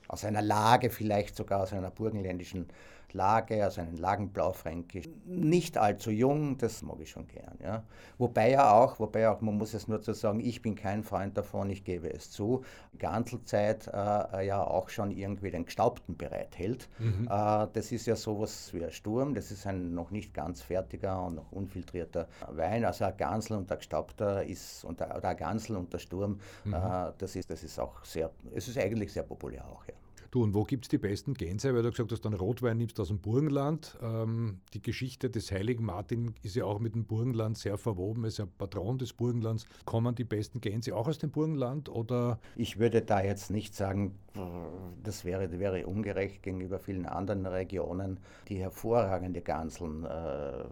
Aus 0.08 0.25
einer 0.25 0.41
Lage, 0.41 0.89
vielleicht 0.89 1.36
sogar 1.36 1.62
aus 1.62 1.74
einer 1.74 1.91
burgenländischen 1.91 2.67
Lage, 3.12 3.65
aus 3.67 3.77
einem 3.77 3.98
Lagenblaufränkisch. 3.98 5.10
Nicht 5.25 5.77
allzu 5.77 6.12
jung, 6.12 6.57
das 6.57 6.81
mag 6.81 7.00
ich 7.00 7.12
schon 7.12 7.27
gern. 7.27 7.57
Ja. 7.62 7.83
Wobei 8.17 8.51
ja 8.51 8.72
auch, 8.72 9.00
wobei 9.00 9.22
ja 9.22 9.33
auch, 9.33 9.41
man 9.41 9.57
muss 9.57 9.74
es 9.74 9.88
nur 9.88 10.01
zu 10.01 10.13
sagen, 10.13 10.39
ich 10.39 10.62
bin 10.62 10.75
kein 10.75 11.03
Freund 11.03 11.38
davon, 11.38 11.69
ich 11.69 11.83
gebe 11.83 12.12
es 12.12 12.31
zu, 12.31 12.63
Ganzelzeit 12.98 13.88
äh, 13.88 14.45
ja 14.45 14.63
auch 14.63 14.89
schon 14.89 15.12
irgendwie 15.12 15.51
den 15.51 15.65
Gestaubten 15.65 16.15
bereithält. 16.17 16.89
Mhm. 17.00 17.27
Äh, 17.29 17.67
das 17.74 17.91
ist 17.91 18.05
ja 18.05 18.15
sowas 18.15 18.74
wie 18.74 18.83
ein 18.83 18.91
Sturm, 18.91 19.33
das 19.36 19.51
ist 19.51 19.67
ein 19.67 19.93
noch 19.93 20.12
nicht 20.12 20.33
ganz 20.33 20.62
fertiger 20.62 21.24
und 21.25 21.36
noch 21.36 21.51
unfiltrierter 21.51 22.27
Wein. 22.50 22.86
Also 22.86 23.05
ein 23.05 23.17
Gansel 23.17 23.57
und 23.57 23.72
ein 23.72 23.77
Gestaubter 23.77 24.43
ist, 24.43 24.83
und 24.86 25.00
der, 25.00 25.15
oder 25.17 25.29
ein 25.29 25.38
Gansel 25.38 25.75
und 25.75 25.91
der 25.93 26.00
Sturm, 26.00 26.39
Mhm. 26.63 26.74
äh, 26.74 27.12
das, 27.17 27.36
ist, 27.36 27.50
das 27.50 27.63
ist 27.63 27.79
auch 27.79 28.03
sehr, 28.05 28.29
es 28.53 28.67
ist 28.67 28.77
eigentlich 28.77 29.12
sehr 29.13 29.24
populär 29.24 29.65
auch, 29.67 29.86
ja. 29.88 29.93
Du, 30.33 30.41
und 30.41 30.55
wo 30.55 30.63
gibt 30.63 30.85
es 30.85 30.89
die 30.89 30.97
besten 30.97 31.35
Gänse? 31.35 31.75
Weil 31.75 31.83
du 31.83 31.91
gesagt 31.91 32.11
hast, 32.11 32.25
dann 32.25 32.33
Rotwein 32.33 32.77
nimmst 32.77 32.99
aus 32.99 33.09
dem 33.09 33.19
Burgenland. 33.19 33.99
Ähm, 34.01 34.61
die 34.73 34.81
Geschichte 34.81 35.29
des 35.29 35.51
heiligen 35.51 35.85
Martin 35.85 36.33
ist 36.41 36.55
ja 36.55 36.65
auch 36.65 36.79
mit 36.79 36.95
dem 36.95 37.05
Burgenland 37.05 37.55
sehr 37.55 37.77
verwoben, 37.77 38.23
Er 38.23 38.29
ist 38.29 38.39
ja 38.39 38.47
Patron 38.47 38.97
des 38.97 39.13
Burgenlands. 39.13 39.67
Kommen 39.85 40.15
die 40.15 40.23
besten 40.23 40.59
Gänse 40.59 40.95
auch 40.95 41.07
aus 41.07 41.19
dem 41.19 41.29
Burgenland 41.29 41.87
oder 41.87 42.39
Ich 42.55 42.79
würde 42.79 43.03
da 43.03 43.21
jetzt 43.21 43.51
nicht 43.51 43.75
sagen, 43.75 44.15
das 45.03 45.23
wäre, 45.23 45.59
wäre 45.59 45.85
ungerecht 45.85 46.41
gegenüber 46.41 46.79
vielen 46.79 47.05
anderen 47.05 47.45
Regionen, 47.45 48.19
die 48.49 48.57
hervorragende 48.57 49.41
Ganseln 49.41 50.03
äh, 50.03 50.63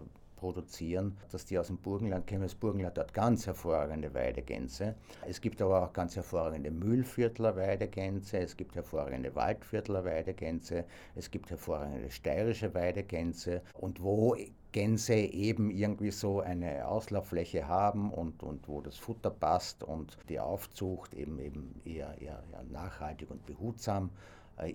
produzieren, 0.42 1.16
dass 1.30 1.44
die 1.44 1.56
aus 1.56 1.68
dem 1.68 1.76
Burgenland 1.76 2.26
kommen. 2.26 2.42
Das 2.42 2.56
Burgenland 2.56 2.98
hat 2.98 3.14
ganz 3.14 3.46
hervorragende 3.46 4.12
Weidegänse. 4.12 4.96
Es 5.28 5.40
gibt 5.40 5.62
aber 5.62 5.84
auch 5.84 5.92
ganz 5.92 6.16
hervorragende 6.16 6.72
Mühlviertler 6.72 7.54
Weidegänse, 7.54 8.38
es 8.38 8.56
gibt 8.56 8.74
hervorragende 8.74 9.32
Waldviertler 9.36 10.04
Weidegänse, 10.04 10.84
es 11.14 11.30
gibt 11.30 11.50
hervorragende 11.50 12.10
steirische 12.10 12.74
Weidegänse 12.74 13.62
und 13.74 14.02
wo 14.02 14.36
Gänse 14.72 15.14
eben 15.14 15.70
irgendwie 15.70 16.10
so 16.10 16.40
eine 16.40 16.88
Auslauffläche 16.88 17.68
haben 17.68 18.10
und, 18.10 18.42
und 18.42 18.66
wo 18.66 18.80
das 18.80 18.96
Futter 18.96 19.30
passt 19.30 19.84
und 19.84 20.18
die 20.28 20.40
Aufzucht 20.40 21.14
eben, 21.14 21.38
eben 21.38 21.80
eher, 21.84 22.20
eher, 22.20 22.42
eher 22.50 22.64
nachhaltig 22.72 23.30
und 23.30 23.46
behutsam 23.46 24.10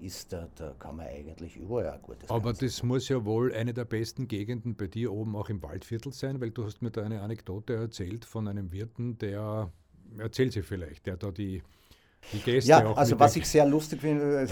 ist, 0.02 0.34
da, 0.34 0.48
da 0.56 0.76
kann 0.80 0.98
man 0.98 1.08
eigentlich 1.08 1.56
überall 1.56 1.90
ein 1.90 2.02
gutes 2.02 2.30
Aber 2.30 2.50
Ganze 2.50 2.66
das 2.66 2.84
muss 2.84 3.08
ja 3.10 3.24
wohl 3.26 3.54
eine 3.54 3.74
der 3.74 3.86
besten 3.86 4.28
Gegenden 4.28 4.76
bei 4.76 4.88
dir 4.88 5.12
oben 5.14 5.36
auch 5.36 5.50
im 5.50 5.62
Waldviertel 5.64 6.12
sein, 6.14 6.42
weil 6.42 6.52
du 6.52 6.66
hast 6.66 6.82
mir 6.82 6.92
da 6.92 7.04
eine 7.04 7.22
Anekdote 7.22 7.76
erzählt 7.76 8.26
von 8.26 8.48
einem 8.48 8.72
Wirten, 8.72 9.18
der, 9.18 9.72
erzähl 10.18 10.52
sie 10.52 10.62
vielleicht, 10.64 11.06
der 11.06 11.18
da 11.18 11.32
die, 11.32 11.62
Gäste 12.44 12.70
Ja, 12.70 12.86
auch 12.86 12.98
also 12.98 13.20
was 13.20 13.36
ich 13.36 13.48
sehr 13.48 13.66
lustig 13.66 14.02
finde, 14.02 14.48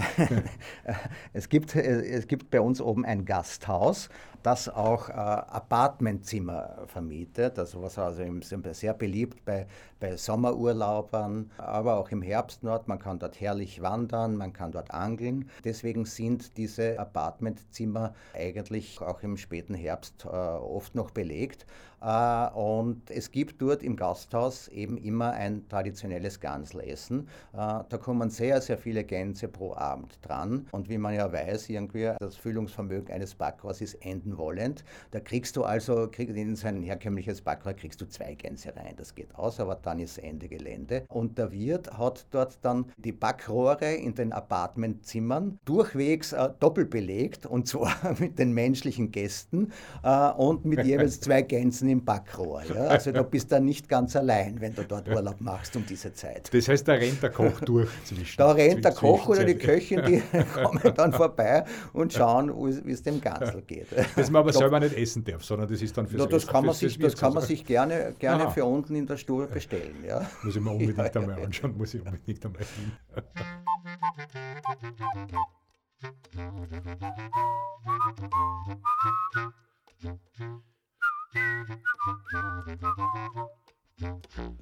es 1.32 1.48
gibt, 1.48 1.74
äh, 1.74 2.02
es 2.06 2.26
gibt 2.26 2.50
bei 2.50 2.60
uns 2.60 2.80
oben 2.80 3.04
ein 3.04 3.24
Gasthaus, 3.24 4.08
das 4.42 4.68
auch 4.68 5.08
äh, 5.08 5.12
Apartmentzimmer 5.12 6.84
vermietet, 6.86 7.58
also 7.58 7.82
was 7.82 7.98
also 7.98 8.22
im, 8.22 8.42
sehr 8.42 8.94
beliebt 8.94 9.44
bei, 9.44 9.66
bei 10.00 10.16
Sommerurlaubern, 10.16 11.50
aber 11.58 11.96
auch 11.96 12.10
im 12.10 12.22
Herbst 12.22 12.60
dort. 12.62 12.88
Man 12.88 12.98
kann 12.98 13.18
dort 13.18 13.40
herrlich 13.40 13.82
wandern, 13.82 14.36
man 14.36 14.52
kann 14.52 14.72
dort 14.72 14.90
angeln. 14.90 15.50
Deswegen 15.64 16.04
sind 16.04 16.56
diese 16.56 16.98
Apartmentzimmer 16.98 18.14
eigentlich 18.34 19.00
auch 19.00 19.22
im 19.22 19.36
späten 19.36 19.74
Herbst 19.74 20.24
äh, 20.24 20.28
oft 20.28 20.94
noch 20.94 21.10
belegt. 21.10 21.66
Äh, 22.00 22.48
und 22.50 23.10
es 23.10 23.30
gibt 23.30 23.60
dort 23.60 23.82
im 23.82 23.96
Gasthaus 23.96 24.68
eben 24.68 24.96
immer 24.96 25.32
ein 25.32 25.68
traditionelles 25.68 26.40
Ganselessen. 26.40 27.28
Äh, 27.52 27.56
da 27.88 27.98
kommen 27.98 28.30
sehr, 28.30 28.60
sehr 28.60 28.78
viele 28.78 29.04
Gänse 29.04 29.48
pro 29.48 29.74
Abend 29.74 30.18
dran. 30.22 30.66
Und 30.72 30.88
wie 30.88 30.98
man 30.98 31.14
ja 31.14 31.32
weiß, 31.32 31.68
irgendwie 31.70 32.12
das 32.18 32.36
Füllungsvermögen 32.36 33.12
eines 33.12 33.34
Backrohrs 33.34 33.80
ist 33.80 33.94
enden 34.26 34.38
wollend. 34.38 34.84
Da 35.10 35.20
kriegst 35.20 35.56
du 35.56 35.64
also, 35.64 36.08
krieg, 36.10 36.28
in 36.34 36.56
sein 36.56 36.82
herkömmliches 36.82 37.40
Backrohr 37.40 37.74
kriegst 37.74 38.00
du 38.00 38.06
zwei 38.06 38.34
Gänse 38.34 38.74
rein. 38.76 38.94
Das 38.96 39.14
geht 39.14 39.34
aus, 39.34 39.60
aber 39.60 39.76
dann 39.76 39.98
ist 40.00 40.18
Ende 40.18 40.48
Gelände. 40.48 41.04
Und 41.08 41.38
der 41.38 41.52
Wirt 41.52 41.96
hat 41.96 42.26
dort 42.30 42.58
dann 42.62 42.86
die 42.96 43.12
Backrohre 43.12 43.94
in 43.94 44.14
den 44.14 44.32
Apartmentzimmern 44.32 45.58
durchwegs 45.64 46.32
äh, 46.32 46.50
doppelt 46.60 46.90
belegt 46.90 47.46
und 47.46 47.66
zwar 47.68 47.94
mit 48.18 48.38
den 48.38 48.52
menschlichen 48.52 49.10
Gästen 49.10 49.72
äh, 50.02 50.30
und 50.32 50.64
mit 50.64 50.84
jeweils 50.84 51.20
zwei 51.26 51.42
Gänsen 51.42 51.88
im 51.88 52.04
Backrohr. 52.04 52.62
Ja? 52.74 52.88
Also 52.88 53.12
du 53.12 53.22
bist 53.24 53.52
da 53.52 53.60
nicht 53.60 53.88
ganz 53.88 54.16
allein, 54.16 54.60
wenn 54.60 54.74
du 54.74 54.82
dort 54.84 55.08
Urlaub 55.16 55.40
machst 55.40 55.76
um 55.76 55.84
diese 55.86 56.12
Zeit. 56.12 56.52
Das 56.52 56.68
heißt, 56.68 56.86
da 56.88 56.94
rennt 56.94 57.22
der 57.22 57.30
Koch 57.30 57.60
durch 57.60 57.90
zwischen. 58.04 58.36
Da 58.38 58.52
rennt 58.52 58.84
der 58.84 58.92
Koch 58.92 59.28
oder 59.28 59.44
die 59.44 59.54
Köchin, 59.54 60.02
die 60.06 60.22
kommen 60.54 60.80
dann 60.94 61.12
vorbei 61.12 61.64
und 61.92 62.12
schauen, 62.12 62.52
wie 62.84 62.92
es 62.92 63.02
dem 63.02 63.20
Gansel 63.20 63.62
geht. 63.62 63.86
Das 64.16 64.30
man 64.30 64.40
aber 64.40 64.50
Klopf- 64.50 64.60
selber 64.62 64.80
nicht 64.80 64.96
essen 64.96 65.24
darf, 65.24 65.44
sondern 65.44 65.68
das 65.68 65.82
ist 65.82 65.96
dann 65.96 66.06
fürs 66.06 66.22
Ja, 66.22 66.26
das 66.28 66.46
kann 66.46 66.64
man 66.64 66.74
fürs- 66.74 66.78
sich, 66.78 66.98
fürs 66.98 67.12
das 67.12 67.20
kann 67.20 67.34
man 67.34 67.42
sich 67.44 67.64
gerne, 67.64 68.14
gerne 68.18 68.44
Aha. 68.44 68.50
für 68.50 68.64
unten 68.64 68.94
in 68.96 69.06
der 69.06 69.16
Stube 69.16 69.46
bestellen. 69.46 69.94
Ja. 70.06 70.28
Muss 70.42 70.56
ich 70.56 70.62
mir 70.62 70.70
unbedingt 70.70 70.96
Ja, 70.98 71.04
einmal 71.20 71.44
anschauen, 71.44 71.76
muss 71.76 71.94
ich 71.94 72.00
unbedingt 72.04 72.44
einmal 72.44 72.62
hin. 72.62 72.92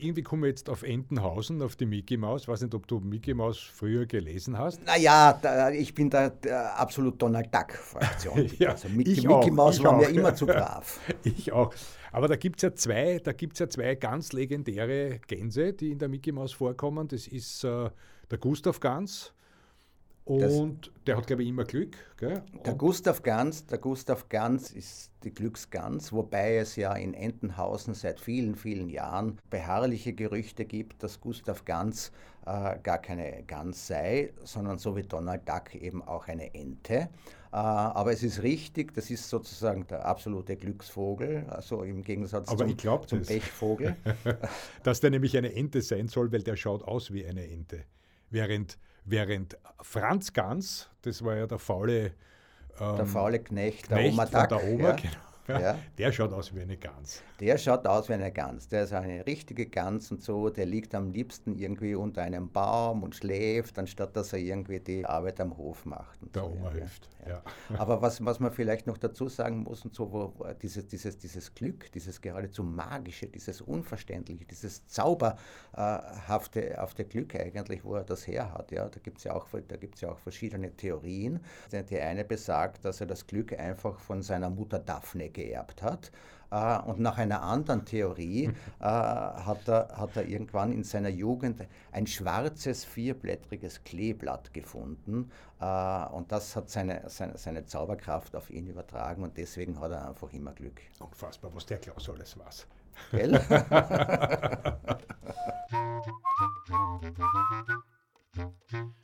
Irgendwie 0.04 0.22
komme 0.22 0.46
ich 0.46 0.52
jetzt 0.52 0.68
auf 0.68 0.82
Entenhausen, 0.82 1.62
auf 1.62 1.76
die 1.76 1.86
Mickey 1.86 2.18
Maus. 2.18 2.46
Weiß 2.46 2.60
nicht, 2.60 2.74
ob 2.74 2.86
du 2.86 3.00
Mickey 3.00 3.32
Maus 3.32 3.58
früher 3.58 4.04
gelesen 4.04 4.58
hast. 4.58 4.84
Naja, 4.84 5.40
ich 5.72 5.94
bin 5.94 6.10
da 6.10 6.28
der 6.28 6.78
absolut 6.78 7.20
Donald 7.20 7.52
Duck-Fraktion. 7.54 8.50
Ja, 8.58 8.70
also 8.70 8.88
Mickey, 8.88 9.12
ich 9.12 9.26
Mickey 9.26 9.50
Maus 9.50 9.78
ich 9.78 9.84
war 9.84 9.96
mir 9.96 10.08
immer 10.08 10.34
zu 10.34 10.46
brav. 10.46 11.00
Ich 11.22 11.52
auch. 11.52 11.72
Aber 12.12 12.28
da 12.28 12.36
gibt 12.36 12.56
es 12.56 12.62
ja 12.62 12.74
zwei, 12.74 13.18
da 13.18 13.32
gibt's 13.32 13.58
ja 13.58 13.68
zwei 13.68 13.94
ganz 13.94 14.32
legendäre 14.32 15.20
Gänse, 15.26 15.72
die 15.72 15.92
in 15.92 15.98
der 15.98 16.08
Mickey 16.08 16.32
Maus 16.32 16.52
vorkommen. 16.52 17.08
Das 17.08 17.26
ist 17.26 17.64
äh, 17.64 17.88
der 18.30 18.38
Gustav 18.38 18.80
Gans 18.80 19.32
und 20.24 20.90
der 21.06 21.16
hat, 21.16 21.26
glaube 21.26 21.42
ich, 21.42 21.48
immer 21.50 21.64
Glück. 21.64 21.96
Gell? 22.16 22.42
Der 22.64 22.72
Und- 22.72 22.78
Gustav 22.78 23.22
Ganz, 23.22 23.66
der 23.66 23.78
Gustav 23.78 24.28
Ganz 24.28 24.70
ist 24.70 25.12
die 25.22 25.32
Glücksgans, 25.34 26.12
wobei 26.12 26.56
es 26.56 26.76
ja 26.76 26.94
in 26.94 27.14
Entenhausen 27.14 27.94
seit 27.94 28.20
vielen, 28.20 28.54
vielen 28.54 28.88
Jahren 28.88 29.38
beharrliche 29.50 30.12
Gerüchte 30.14 30.64
gibt, 30.64 31.02
dass 31.02 31.20
Gustav 31.20 31.64
Ganz 31.64 32.10
äh, 32.46 32.78
gar 32.82 32.98
keine 32.98 33.42
Gans 33.46 33.86
sei, 33.86 34.32
sondern 34.44 34.78
so 34.78 34.96
wie 34.96 35.02
Donald 35.02 35.48
Duck 35.48 35.74
eben 35.74 36.02
auch 36.02 36.28
eine 36.28 36.54
Ente. 36.54 36.94
Äh, 36.94 37.08
aber 37.52 38.12
es 38.12 38.22
ist 38.22 38.42
richtig, 38.42 38.92
das 38.94 39.10
ist 39.10 39.28
sozusagen 39.30 39.86
der 39.86 40.04
absolute 40.04 40.56
Glücksvogel, 40.56 41.46
also 41.48 41.82
im 41.82 42.02
Gegensatz 42.02 42.48
Aber 42.48 42.66
zum, 42.66 42.76
glaub 42.76 43.08
zum 43.08 43.20
das. 43.20 43.28
Pechvogel. 43.28 43.96
dass 44.82 45.00
der 45.00 45.10
nämlich 45.10 45.36
eine 45.36 45.54
Ente 45.54 45.80
sein 45.82 46.08
soll, 46.08 46.32
weil 46.32 46.42
der 46.42 46.56
schaut 46.56 46.82
aus 46.82 47.12
wie 47.12 47.24
eine 47.24 47.48
Ente. 47.48 47.84
Während, 48.30 48.78
während 49.04 49.56
Franz 49.82 50.32
Gans, 50.32 50.88
das 51.02 51.24
war 51.24 51.36
ja 51.36 51.46
der 51.46 51.58
faule, 51.58 52.12
ähm, 52.80 52.96
Der 52.96 53.06
faule 53.06 53.38
Knecht, 53.40 53.90
der 53.90 53.98
Knecht 53.98 54.12
Oma 54.12 54.26
von 54.26 54.40
Duck. 54.40 54.48
der 54.48 54.64
Oma, 54.64 54.88
ja. 54.88 54.96
genau. 54.96 55.14
Ja? 55.48 55.78
Der 55.98 56.12
schaut 56.12 56.32
aus 56.32 56.54
wie 56.54 56.60
eine 56.60 56.76
Gans. 56.76 57.22
Der 57.38 57.58
schaut 57.58 57.86
aus 57.86 58.08
wie 58.08 58.14
eine 58.14 58.32
Gans. 58.32 58.68
Der 58.68 58.84
ist 58.84 58.92
eine 58.92 59.26
richtige 59.26 59.66
Gans 59.66 60.10
und 60.10 60.22
so. 60.22 60.48
Der 60.48 60.66
liegt 60.66 60.94
am 60.94 61.10
liebsten 61.10 61.54
irgendwie 61.54 61.94
unter 61.94 62.22
einem 62.22 62.50
Baum 62.50 63.02
und 63.02 63.14
schläft, 63.14 63.78
anstatt 63.78 64.16
dass 64.16 64.32
er 64.32 64.38
irgendwie 64.38 64.80
die 64.80 65.04
Arbeit 65.04 65.40
am 65.40 65.56
Hof 65.56 65.84
macht. 65.84 66.18
Der 66.34 66.42
so, 66.42 66.48
Oma 66.48 66.68
ja, 66.68 66.72
hilft. 66.72 67.08
Ja. 67.26 67.42
Aber 67.78 68.00
was, 68.00 68.24
was 68.24 68.40
man 68.40 68.52
vielleicht 68.52 68.86
noch 68.86 68.98
dazu 68.98 69.28
sagen 69.28 69.64
muss, 69.64 69.84
und 69.84 69.94
so, 69.94 70.12
wo, 70.12 70.32
dieses, 70.62 70.86
dieses, 70.86 71.18
dieses 71.18 71.54
Glück, 71.54 71.92
dieses 71.92 72.20
geradezu 72.20 72.62
magische, 72.62 73.26
dieses 73.26 73.60
Unverständliche, 73.60 74.44
dieses 74.44 74.86
zauberhafte 74.86 76.76
hafte 76.76 77.04
Glück 77.04 77.34
eigentlich, 77.34 77.84
wo 77.84 77.96
er 77.96 78.04
das 78.04 78.26
her 78.26 78.52
hat. 78.52 78.72
Ja? 78.72 78.88
Da 78.88 79.00
gibt 79.00 79.18
es 79.18 79.24
ja, 79.24 79.34
auch, 79.34 79.46
ja 80.00 80.10
auch 80.10 80.18
verschiedene 80.18 80.74
Theorien. 80.74 81.40
Die 81.72 82.00
eine 82.00 82.24
besagt, 82.24 82.84
dass 82.84 83.00
er 83.00 83.06
das 83.06 83.26
Glück 83.26 83.52
einfach 83.58 83.98
von 83.98 84.22
seiner 84.22 84.50
Mutter 84.50 84.78
Daphne 84.78 85.33
geerbt 85.34 85.82
hat. 85.82 86.10
Äh, 86.50 86.78
und 86.82 87.00
nach 87.00 87.18
einer 87.18 87.42
anderen 87.42 87.84
Theorie 87.84 88.50
äh, 88.80 88.84
hat, 88.84 89.68
er, 89.68 89.88
hat 89.96 90.16
er 90.16 90.26
irgendwann 90.26 90.72
in 90.72 90.84
seiner 90.84 91.08
Jugend 91.08 91.66
ein 91.92 92.06
schwarzes, 92.06 92.84
vierblättriges 92.84 93.82
Kleeblatt 93.84 94.54
gefunden. 94.54 95.30
Äh, 95.60 96.04
und 96.06 96.30
das 96.32 96.56
hat 96.56 96.70
seine, 96.70 97.02
seine, 97.08 97.36
seine 97.36 97.66
Zauberkraft 97.66 98.36
auf 98.36 98.50
ihn 98.50 98.68
übertragen 98.68 99.24
und 99.24 99.36
deswegen 99.36 99.80
hat 99.80 99.90
er 99.90 100.08
einfach 100.08 100.32
immer 100.32 100.52
Glück. 100.52 100.80
Unfassbar, 101.00 101.54
was 101.54 101.66
der 101.66 101.78
Klaus 101.78 102.08
alles 102.08 102.38
weiß. 102.38 102.66
Gell? 103.10 103.34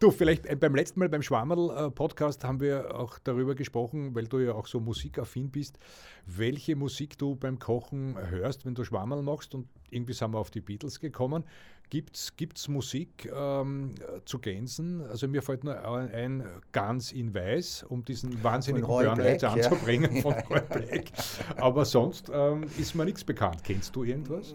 Du, 0.00 0.10
vielleicht 0.10 0.46
äh, 0.46 0.56
beim 0.56 0.74
letzten 0.74 0.98
Mal 0.98 1.08
beim 1.08 1.22
Schwammerl-Podcast 1.22 2.42
haben 2.42 2.60
wir 2.60 2.98
auch 2.98 3.20
darüber 3.20 3.54
gesprochen, 3.54 4.16
weil 4.16 4.26
du 4.26 4.40
ja 4.40 4.54
auch 4.54 4.66
so 4.66 4.80
musikaffin 4.80 5.48
bist, 5.48 5.78
welche 6.26 6.74
Musik 6.74 7.16
du 7.18 7.36
beim 7.36 7.60
Kochen 7.60 8.16
hörst, 8.30 8.66
wenn 8.66 8.74
du 8.74 8.82
Schwammerl 8.82 9.22
machst. 9.22 9.54
Und 9.54 9.68
irgendwie 9.90 10.12
sind 10.12 10.32
wir 10.32 10.38
auf 10.38 10.50
die 10.50 10.60
Beatles 10.60 10.98
gekommen. 10.98 11.44
Gibt 11.88 12.16
es 12.16 12.68
Musik 12.68 13.30
ähm, 13.32 13.94
zu 14.24 14.40
Gänsen? 14.40 15.02
Also 15.02 15.28
mir 15.28 15.42
fällt 15.42 15.62
nur 15.62 15.78
ein 15.84 16.44
Gans 16.72 17.12
in 17.12 17.32
Weiß, 17.32 17.84
um 17.84 18.04
diesen 18.04 18.42
wahnsinnigen 18.42 18.88
Burner 18.88 19.28
jetzt 19.28 19.44
anzubringen 19.44 20.16
ja. 20.16 20.22
von 20.22 20.32
Roy 20.50 20.60
Black. 20.68 21.12
Aber 21.58 21.84
sonst 21.84 22.28
ähm, 22.34 22.64
ist 22.76 22.96
mir 22.96 23.04
nichts 23.04 23.22
bekannt. 23.22 23.62
Kennst 23.62 23.94
du 23.94 24.02
irgendwas? 24.02 24.52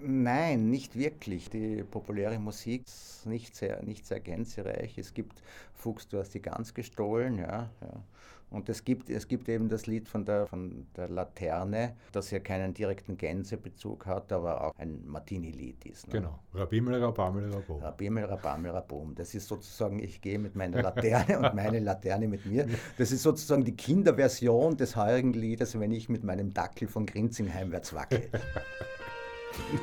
Nein, 0.00 0.70
nicht 0.70 0.96
wirklich. 0.96 1.50
Die 1.50 1.82
populäre 1.82 2.38
Musik 2.38 2.84
ist 2.86 3.26
nicht 3.26 3.54
sehr, 3.56 3.82
nicht 3.82 4.06
sehr 4.06 4.20
gänsereich. 4.20 4.98
Es 4.98 5.14
gibt 5.14 5.42
Fuchs, 5.74 6.08
du 6.08 6.18
hast 6.18 6.34
die 6.34 6.42
Gans 6.42 6.74
gestohlen, 6.74 7.38
ja. 7.38 7.70
ja. 7.80 8.02
Und 8.48 8.68
es 8.68 8.84
gibt, 8.84 9.10
es 9.10 9.26
gibt 9.26 9.48
eben 9.48 9.68
das 9.68 9.86
Lied 9.86 10.08
von 10.08 10.24
der, 10.24 10.46
von 10.46 10.86
der 10.96 11.08
Laterne, 11.08 11.96
das 12.12 12.30
ja 12.30 12.38
keinen 12.38 12.74
direkten 12.74 13.16
Gänsebezug 13.16 14.06
hat, 14.06 14.32
aber 14.32 14.62
auch 14.62 14.72
ein 14.78 15.04
Martini-Lied 15.04 15.84
ist. 15.86 16.06
Ne? 16.06 16.20
Genau, 16.20 16.38
Rabimel, 16.54 17.02
Rabamel, 17.02 17.52
Rabom. 17.52 17.82
Rabimel, 17.82 18.24
Rabamel, 18.24 18.70
Rabom. 18.70 19.14
Das 19.16 19.34
ist 19.34 19.48
sozusagen, 19.48 19.98
ich 19.98 20.20
gehe 20.20 20.38
mit 20.38 20.54
meiner 20.54 20.80
Laterne 20.80 21.38
und 21.40 21.54
meine 21.54 21.80
Laterne 21.80 22.28
mit 22.28 22.46
mir. 22.46 22.68
Das 22.98 23.10
ist 23.10 23.24
sozusagen 23.24 23.64
die 23.64 23.76
Kinderversion 23.76 24.76
des 24.76 24.94
heurigen 24.94 25.32
Liedes, 25.32 25.78
wenn 25.78 25.90
ich 25.90 26.08
mit 26.08 26.22
meinem 26.22 26.54
Dackel 26.54 26.86
von 26.86 27.04
Grinzing 27.04 27.52
heimwärts 27.52 27.94
wackel. 27.94 28.30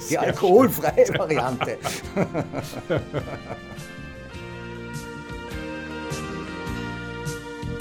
Die 0.10 0.18
alkoholfreie 0.18 1.08
Variante. 1.18 1.78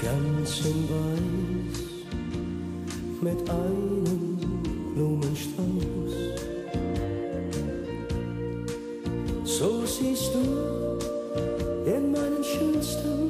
Ganz 0.01 0.65
in 0.65 0.89
Weiß 0.89 1.83
mit 3.21 3.49
einem 3.49 4.37
Blumenstrauß. 4.93 6.13
So 9.45 9.85
siehst 9.85 10.33
du 10.33 10.39
in 11.85 12.11
meinen 12.11 12.43
schönsten 12.43 13.22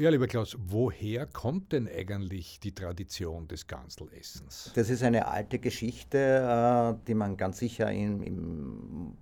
Ja, 0.00 0.08
lieber 0.08 0.28
Klaus, 0.28 0.56
woher 0.58 1.26
kommt 1.26 1.72
denn 1.72 1.86
eigentlich 1.86 2.58
die 2.58 2.74
Tradition 2.74 3.46
des 3.48 3.66
Ganselessens? 3.66 4.72
Das 4.74 4.88
ist 4.88 5.02
eine 5.02 5.28
alte 5.28 5.58
Geschichte, 5.58 6.16
äh, 6.16 7.06
die 7.06 7.12
man 7.12 7.36
ganz 7.36 7.58
sicher 7.58 7.92
in, 7.92 8.22
im 8.22 9.18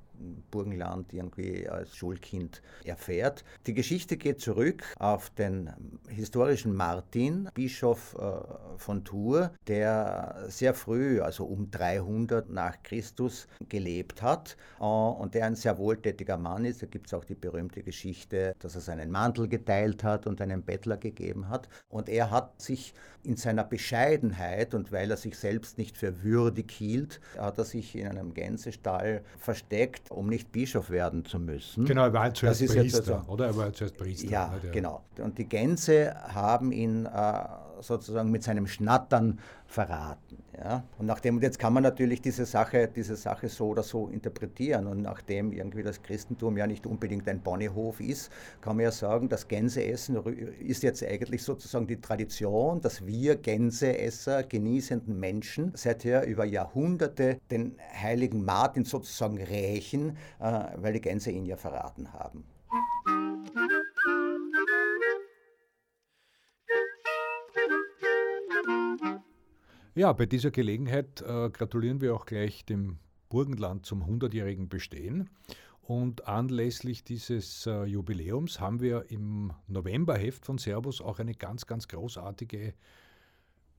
Burgenland 0.51 1.13
irgendwie 1.13 1.69
als 1.69 1.95
Schulkind 1.95 2.63
erfährt. 2.85 3.45
Die 3.67 3.75
Geschichte 3.75 4.17
geht 4.17 4.41
zurück 4.41 4.85
auf 4.99 5.31
den 5.31 5.71
historischen 6.09 6.75
Martin, 6.75 7.49
Bischof 7.55 8.17
äh, 8.19 8.79
von 8.79 9.05
Tours, 9.05 9.51
der 9.67 10.45
sehr 10.49 10.75
früh, 10.75 11.21
also 11.21 11.45
um 11.45 11.71
300 11.71 12.51
nach 12.51 12.83
Christus, 12.83 13.47
gelebt 13.69 14.23
hat 14.23 14.57
äh, 14.81 14.85
und 14.85 15.35
der 15.35 15.47
ein 15.47 15.55
sehr 15.55 15.79
wohltätiger 15.79 16.37
Mann 16.37 16.65
ist. 16.65 16.83
Da 16.83 16.87
gibt 16.87 17.07
es 17.07 17.15
auch 17.15 17.25
die 17.25 17.35
berühmte 17.35 17.83
Geschichte, 17.83 18.55
dass 18.61 18.75
er 18.75 18.81
seinen 18.81 19.11
Mantel 19.11 19.49
geteilt 19.49 20.05
hat 20.05 20.27
und 20.27 20.41
einen 20.41 20.63
Bettler 20.63 20.97
gegeben 20.97 21.49
hat. 21.49 21.69
Und 21.89 22.09
er 22.09 22.31
hat 22.31 22.61
sich 22.61 22.95
in 23.25 23.37
seiner 23.37 23.65
Bescheidenheit 23.65 24.75
und 24.75 24.93
weil 24.93 25.11
er 25.11 25.17
sich 25.17 25.37
selbst 25.37 25.79
nicht 25.79 25.97
für 25.97 26.23
würdig 26.23 26.71
hielt, 26.71 27.21
hat 27.37 27.59
er 27.59 27.65
sich 27.65 27.95
in 27.97 28.07
einem 28.07 28.33
Gänsestall 28.33 29.23
versteckt 29.39 30.11
um 30.11 30.29
nicht 30.29 30.38
Bischof 30.47 30.91
werden 30.91 31.25
zu 31.25 31.39
müssen. 31.39 31.85
Genau, 31.85 32.05
er 32.05 32.13
war 32.13 32.23
halt 32.23 32.37
zuerst 32.37 32.67
Priester, 32.67 33.19
also, 33.19 33.33
oder? 33.33 33.47
Er 33.47 33.57
war 33.57 33.65
halt 33.65 33.77
zuerst 33.77 33.97
Priester. 33.97 34.29
Ja, 34.29 34.53
ne, 34.63 34.71
genau. 34.71 35.05
Und 35.19 35.39
die 35.39 35.49
Gänse 35.49 36.15
haben 36.29 36.73
ihn 36.73 37.07
äh, 37.07 37.45
sozusagen 37.81 38.31
mit 38.31 38.43
seinem 38.43 38.67
Schnattern 38.67 39.39
verraten. 39.67 40.43
Ja? 40.57 40.85
Und 40.99 41.07
nachdem, 41.07 41.41
jetzt 41.41 41.59
kann 41.59 41.73
man 41.73 41.83
natürlich 41.83 42.21
diese 42.21 42.47
Sache, 42.47 42.89
diese 42.89 43.17
Sache 43.17 43.49
so 43.49 43.69
oder 43.69 43.83
so 43.83 44.09
interpretieren. 44.09 44.87
Und 44.87 45.03
nachdem 45.03 45.53
irgendwie 45.53 45.83
das 45.83 46.03
Christentum 46.03 46.57
ja 46.57 46.67
nicht 46.67 46.87
unbedingt 46.87 47.29
ein 47.29 47.41
Bonnehof 47.41 48.01
ist, 48.01 48.31
kann 48.61 48.77
man 48.77 48.85
ja 48.85 48.91
sagen, 48.91 49.29
das 49.29 49.49
Gänseessen 49.49 50.17
ist 50.61 50.83
jetzt 50.83 51.05
eigentlich 51.05 51.43
sozusagen 51.43 51.87
die 51.87 52.01
Tradition, 52.01 52.81
dass 52.81 53.07
wir 53.07 53.37
Gänseesser, 53.37 54.43
genießenden 54.43 55.19
Menschen, 55.19 55.73
seither 55.75 56.27
über 56.27 56.45
Jahrhunderte 56.45 57.39
den 57.51 57.77
heiligen 58.01 58.45
Martin 58.45 58.85
sozusagen 58.85 59.39
rächen, 59.39 60.17
äh, 60.41 60.65
weil 60.77 60.95
die 60.95 61.01
Gänse 61.01 61.31
ihn 61.31 61.47
ja 61.47 61.57
verraten 61.57 62.13
haben. 62.13 62.45
Ja, 69.99 70.13
bei 70.13 70.27
dieser 70.27 70.53
Gelegenheit 70.53 71.23
äh, 71.23 71.51
gratulieren 71.51 72.01
wir 72.01 72.15
auch 72.15 72.25
gleich 72.25 72.65
dem 72.65 73.01
Burgenland 73.31 73.85
zum 73.85 74.05
100-jährigen 74.05 74.69
Bestehen. 74.69 75.29
Und 75.83 76.29
anlässlich 76.29 77.03
dieses 77.03 77.67
äh, 77.67 77.83
Jubiläums 77.83 78.61
haben 78.61 78.81
wir 78.81 79.07
im 79.11 79.53
Novemberheft 79.67 80.47
von 80.47 80.57
Servus 80.57 81.01
auch 81.01 81.19
eine 81.19 81.35
ganz, 81.35 81.67
ganz 81.67 81.89
großartige 81.89 82.75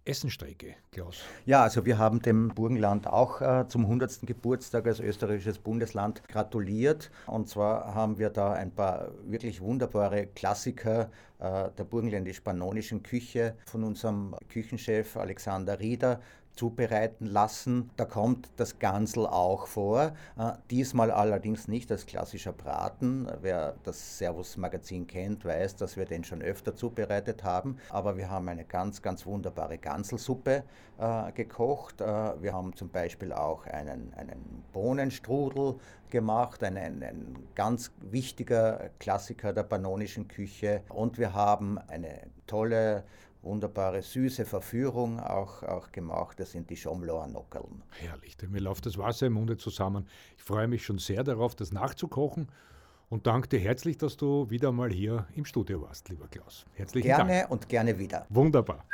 Essenstrecke, 0.06 0.76
Klaus. 0.92 1.22
Ja, 1.46 1.64
also 1.64 1.86
wir 1.86 1.98
haben 1.98 2.22
dem 2.22 2.50
Burgenland 2.50 3.08
auch 3.08 3.42
äh, 3.42 3.68
zum 3.68 3.84
100. 3.84 4.22
Geburtstag 4.24 4.88
als 4.88 5.00
österreichisches 5.00 5.60
Bundesland 5.60 6.28
gratuliert. 6.28 7.12
Und 7.28 7.48
zwar 7.50 7.94
haben 7.94 8.18
wir 8.18 8.30
da 8.30 8.54
ein 8.54 8.72
paar 8.72 9.12
wirklich 9.26 9.62
wunderbare 9.62 10.28
Klassiker 10.28 11.12
äh, 11.40 11.70
der 11.78 11.84
burgenländisch-pannonischen 11.84 13.04
Küche 13.04 13.56
von 13.66 13.84
unserem 13.84 14.36
Küchenchef 14.50 15.16
Alexander 15.18 15.80
Rieder 15.80 16.22
zubereiten 16.60 17.26
lassen. 17.26 17.90
Da 17.96 18.04
kommt 18.04 18.50
das 18.58 18.80
Gansel 18.80 19.26
auch 19.26 19.66
vor. 19.66 20.12
Äh, 20.38 20.52
diesmal 20.70 21.10
allerdings 21.10 21.70
nicht 21.70 21.90
als 21.90 22.06
klassischer 22.06 22.52
Braten. 22.52 23.32
Wer 23.42 23.76
das 23.84 24.18
Servus 24.18 24.58
Magazin 24.58 25.08
kennt, 25.08 25.46
weiß, 25.46 25.78
dass 25.78 25.96
wir 25.96 26.04
den 26.04 26.26
schon 26.26 26.42
öfter 26.42 26.76
zubereitet 26.76 27.46
haben. 27.46 27.78
Aber 27.90 28.18
wir 28.18 28.30
haben 28.30 28.50
eine 28.50 28.66
ganz, 28.66 29.02
ganz 29.02 29.26
wunderbare 29.26 29.78
Ganselsuppe 29.78 30.66
äh, 30.98 31.32
gekocht. 31.32 32.02
Äh, 32.02 32.06
wir 32.42 32.52
haben 32.52 32.76
zum 32.76 32.90
Beispiel 32.90 33.32
auch 33.32 33.66
einen, 33.66 34.14
einen 34.16 34.66
Bohnenstrudel 34.74 35.76
gemacht, 36.10 36.62
ein, 36.62 36.76
ein 36.78 37.38
ganz 37.56 37.94
wichtiger 38.02 38.90
Klassiker 39.00 39.54
der 39.54 39.64
pannonischen 39.64 40.28
Küche. 40.28 40.82
Und 40.90 41.18
wir 41.18 41.34
haben 41.34 41.78
eine 41.88 42.20
tolle 42.48 43.06
wunderbare, 43.42 44.02
süße 44.02 44.46
Verführung 44.46 45.20
auch, 45.20 45.64
auch 45.64 45.92
gemacht. 45.92 46.40
Das 46.40 46.52
sind 46.52 46.70
die 46.70 46.76
Schomloer 46.76 47.28
Nockerln. 47.28 47.84
Herrlich, 47.90 48.38
mir 48.48 48.62
läuft 48.62 48.86
das 48.86 48.98
Wasser 48.98 49.28
im 49.28 49.34
Munde 49.34 49.58
zusammen. 49.58 50.08
Ich 50.38 50.44
freue 50.44 50.68
mich 50.68 50.84
schon 50.84 50.98
sehr 50.98 51.24
darauf, 51.24 51.56
das 51.56 51.72
nachzukochen 51.72 52.48
und 53.10 53.26
danke 53.26 53.48
dir 53.50 53.60
herzlich, 53.60 53.98
dass 53.98 54.18
du 54.18 54.50
wieder 54.50 54.72
mal 54.72 54.92
hier 54.92 55.26
im 55.36 55.44
Studio 55.44 55.82
warst, 55.82 56.10
lieber 56.10 56.28
Klaus. 56.28 56.66
Herzlichen 56.74 57.08
gerne 57.08 57.18
Dank. 57.18 57.30
Gerne 57.30 57.48
und 57.48 57.70
gerne 57.70 57.98
wieder. 57.98 58.26
Wunderbar. 58.30 58.86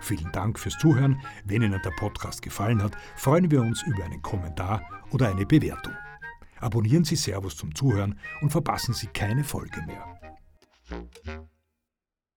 Vielen 0.00 0.32
Dank 0.32 0.58
fürs 0.58 0.78
Zuhören. 0.78 1.20
Wenn 1.44 1.62
Ihnen 1.62 1.80
der 1.82 1.90
Podcast 1.90 2.40
gefallen 2.40 2.82
hat, 2.82 2.96
freuen 3.16 3.50
wir 3.50 3.60
uns 3.60 3.82
über 3.82 4.04
einen 4.04 4.22
Kommentar 4.22 4.82
oder 5.12 5.28
eine 5.28 5.44
Bewertung. 5.44 5.92
Abonnieren 6.60 7.04
Sie 7.04 7.16
Servus 7.16 7.56
zum 7.56 7.74
Zuhören 7.74 8.18
und 8.40 8.50
verpassen 8.50 8.94
Sie 8.94 9.06
keine 9.06 9.44
Folge 9.44 9.82
mehr. 9.82 10.20